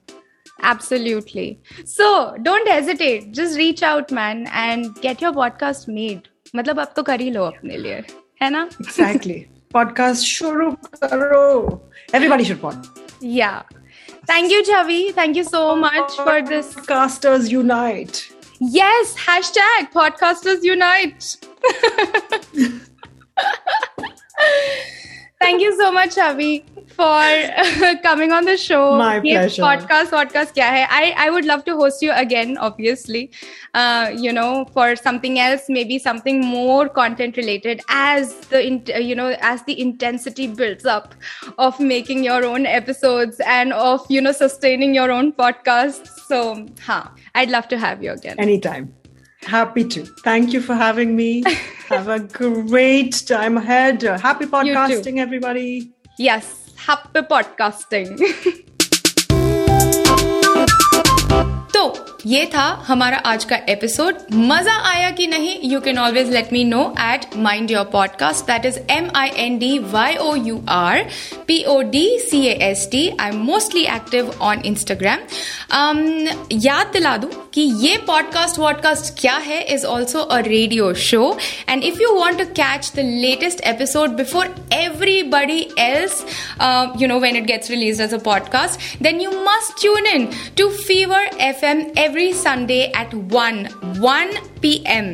Absolutely. 0.61 1.59
So 1.85 2.35
don't 2.41 2.67
hesitate. 2.67 3.31
Just 3.33 3.57
reach 3.57 3.81
out, 3.81 4.11
man, 4.11 4.47
and 4.51 4.93
get 5.01 5.21
your 5.21 5.31
podcast 5.33 5.87
made. 5.99 6.27
मतलब 6.55 6.79
अब 6.79 6.93
तो 6.95 7.03
कर 7.03 7.21
ही 7.21 7.29
लो 7.31 7.43
अपने 7.45 7.77
लिए 7.77 8.03
है 8.41 8.49
ना 8.49 8.67
Exactly. 8.83 9.37
Podcast 9.75 10.25
shuru 10.29 10.69
karo. 11.01 11.81
Everybody 12.19 12.43
should 12.49 12.61
pod. 12.61 12.87
Yeah. 13.21 13.61
Thank 14.29 14.51
you, 14.51 14.63
Chavi. 14.69 15.13
Thank 15.19 15.35
you 15.41 15.43
so 15.43 15.61
much 15.75 16.15
for 16.23 16.41
this. 16.49 16.73
Podcasters 16.73 17.49
unite. 17.51 18.21
Yes, 18.77 19.15
hashtag 19.27 19.91
podcasters 19.93 20.63
unite. 20.63 21.37
Thank 25.43 25.61
you 25.61 25.73
so 25.77 25.89
much, 25.89 26.15
Chavi, 26.15 26.63
for 26.89 27.97
coming 28.03 28.33
on 28.33 28.43
the 28.43 28.57
show. 28.57 28.97
My 28.97 29.21
ये 29.25 29.35
pleasure. 29.35 29.63
Podcast, 29.63 30.11
podcast 30.15 30.51
क्या 30.53 30.67
है? 30.69 30.87
I 30.91 31.13
I 31.25 31.29
would 31.35 31.45
love 31.45 31.63
to 31.69 31.75
host 31.81 32.03
you 32.05 32.11
again, 32.11 32.57
obviously. 32.57 33.21
Uh, 33.73 34.11
you 34.25 34.33
know, 34.33 34.65
for 34.73 34.87
something 34.97 35.39
else, 35.39 35.69
maybe 35.69 35.97
something 36.07 36.43
more 36.45 36.89
content 36.89 37.37
related. 37.37 37.81
As 37.89 38.35
the 38.55 38.65
int- 38.71 38.93
uh, 38.95 38.99
you 38.99 39.15
know, 39.15 39.29
as 39.53 39.63
the 39.63 39.79
intensity 39.87 40.47
builds 40.47 40.85
up 40.85 41.15
of 41.57 41.79
making 41.79 42.25
your 42.25 42.43
own 42.43 42.65
episodes 42.65 43.39
and 43.57 43.71
of 43.71 44.05
you 44.09 44.19
know 44.19 44.33
sustaining 44.43 44.93
your 44.93 45.09
own 45.09 45.31
podcasts. 45.31 46.09
So, 46.27 46.67
huh, 46.81 47.03
I'd 47.33 47.49
love 47.49 47.69
to 47.69 47.77
have 47.77 48.03
you 48.03 48.11
again. 48.11 48.39
Anytime. 48.39 48.93
Happy 49.46 49.84
to. 49.84 50.04
Thank 50.04 50.52
you 50.52 50.60
for 50.60 50.74
having 50.74 51.14
me. 51.16 51.42
Have 51.88 52.08
a 52.08 52.20
great 52.20 53.24
time 53.26 53.58
ahead. 53.58 54.02
Happy 54.02 54.46
podcasting, 54.46 55.18
everybody. 55.18 55.92
Yes, 56.18 56.72
happy 56.76 57.20
podcasting. 57.20 58.64
ये 62.26 62.44
था 62.46 62.84
हमारा 62.86 63.16
आज 63.16 63.44
का 63.44 63.56
episode 63.68 64.18
मज़ा 64.32 64.74
आया 64.90 65.10
कि 65.10 65.26
नहीं? 65.26 65.56
You 65.62 65.80
can 65.80 65.98
always 65.98 66.30
let 66.30 66.52
me 66.52 66.64
know 66.64 66.82
at 67.00 67.24
mind 67.36 67.70
your 67.70 67.84
podcast 67.84 68.44
that 68.44 68.66
is 68.66 68.78
M 68.90 69.10
I 69.16 69.28
N 69.36 69.58
D 69.58 69.78
Y 69.78 70.16
O 70.16 70.34
U 70.36 70.60
R 70.68 71.04
P 71.46 71.62
O 71.64 71.80
D 71.80 72.06
C 72.20 72.46
S 72.46 72.88
T 72.92 73.08
I 73.20 73.28
am 73.28 73.36
mostly 73.36 73.82
active 73.86 74.30
on 74.40 74.62
Instagram 74.64 75.18
याद 76.52 76.90
दिला 76.92 77.16
दूँ 77.16 77.30
कि 77.54 77.62
ये 77.80 77.96
podcast 77.96 78.58
vodcast 78.58 79.20
क्या 79.20 79.36
है 79.36 79.62
is 79.74 79.84
also 79.86 80.18
a 80.18 80.38
radio 80.38 80.92
show 80.94 81.36
and 81.68 81.84
if 81.84 82.00
you 82.02 82.12
want 82.12 82.38
to 82.38 82.44
catch 82.44 82.90
the 82.96 83.00
latest 83.00 83.60
episode 83.64 84.10
before 84.10 84.54
everybody 84.72 85.60
else 85.78 86.24
you 87.02 87.08
know 87.08 87.18
when 87.18 87.36
it 87.36 87.44
gets 87.44 87.70
release 87.70 88.02
as 88.02 88.14
a 88.14 88.18
podcast 88.24 89.02
then 89.02 89.20
you 89.20 89.30
must 89.30 89.86
you 89.86 89.96
in 90.14 90.28
to 90.58 90.68
fever 90.68 91.30
F 91.40 91.64
M 91.64 91.82
FM 91.94 92.13
every 92.14 92.32
Sunday 92.32 92.74
at 92.96 93.14
one 93.32 93.56
one 93.98 94.30
P 94.62 94.72
M 94.86 95.06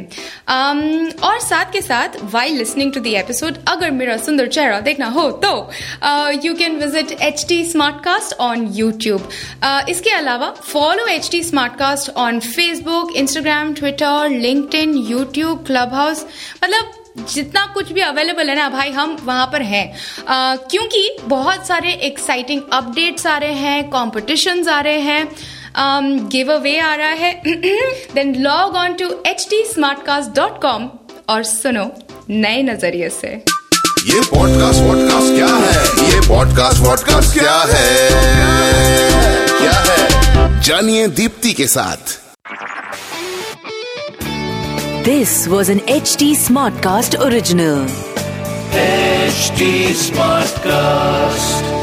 और 1.25 1.39
साथ 1.41 1.73
के 1.73 1.81
साथ 1.81 2.17
while 2.33 2.51
listening 2.55 2.93
to 2.93 3.01
the 3.01 3.07
episode 3.07 3.59
अगर 3.69 3.91
मेरा 3.91 4.17
सुंदर 4.17 4.47
चेहरा 4.47 4.81
देखना 4.81 5.07
हो 5.07 5.31
तो 5.45 5.53
you 6.45 6.55
can 6.55 6.77
visit 6.77 7.13
H 7.23 7.45
T 7.49 7.65
smart 7.65 8.05
cast 8.05 8.39
on 8.41 8.67
YouTube 8.73 9.29
इसके 9.89 10.11
अलावा 10.11 10.51
follow 10.63 11.07
H 11.07 11.31
T 11.33 11.43
smart 11.43 11.77
cast 11.79 12.11
on 12.17 12.41
Facebook 12.41 13.17
Instagram 13.17 13.75
Twitter 13.75 14.29
LinkedIn 14.75 14.95
YouTube 15.09 15.67
Clubhouse 15.95 16.27
मतलब 16.65 16.93
जितना 17.35 17.65
कुछ 17.75 17.91
भी 17.93 18.01
अवेलेबल 18.01 18.49
है 18.49 18.55
ना, 18.57 18.69
भाई, 18.69 18.91
हम 18.91 19.17
वहाँ 19.25 19.47
पर 19.53 19.63
हैं। 19.63 19.93
uh, 19.93 20.71
क्योंकि 20.71 21.17
बहुत 21.25 21.67
सारे 21.67 21.93
एक्साइटिंग 21.93 22.63
अपडेट्स 22.73 23.27
आ 23.27 23.37
रहे 23.39 23.55
हैं 23.55 23.89
कॉम्पिटिशन्स 23.91 24.69
आ 24.69 24.81
रहे 24.81 25.01
हैं। 25.01 25.25
गिव 26.29 26.53
अवे 26.53 26.79
आ 26.79 26.95
रहा 26.95 27.09
है। 27.09 27.43
Then 28.15 28.35
log 28.39 28.77
on 28.77 28.93
to 28.93 29.23
H 29.27 29.49
T 29.51 29.65
और 31.29 31.43
सुनो 31.43 31.93
नए 32.31 32.63
नज़रिए 32.63 33.09
से। 33.09 33.29
ये 34.05 34.21
पॉडकास्ट 34.21 34.81
वॉडकास्ट 34.81 35.37
क्या 35.37 35.47
है? 35.47 36.11
ये 36.11 36.29
पॉडकास्ट 36.29 36.79
वॉडकास्ट 36.79 37.39
क्या 37.39 37.65
है? 37.69 38.11
क्या 39.59 39.85
है? 39.89 40.61
जानिए 40.63 41.09
दीप्ति 41.09 41.53
के 41.53 41.67
साथ। 41.67 42.21
This 45.05 45.49
was 45.49 45.71
an 45.71 45.81
HT 45.89 46.37
Smartcast 46.37 47.15
original. 47.17 47.89
HT 49.31 49.63
Smartcast. 50.07 51.80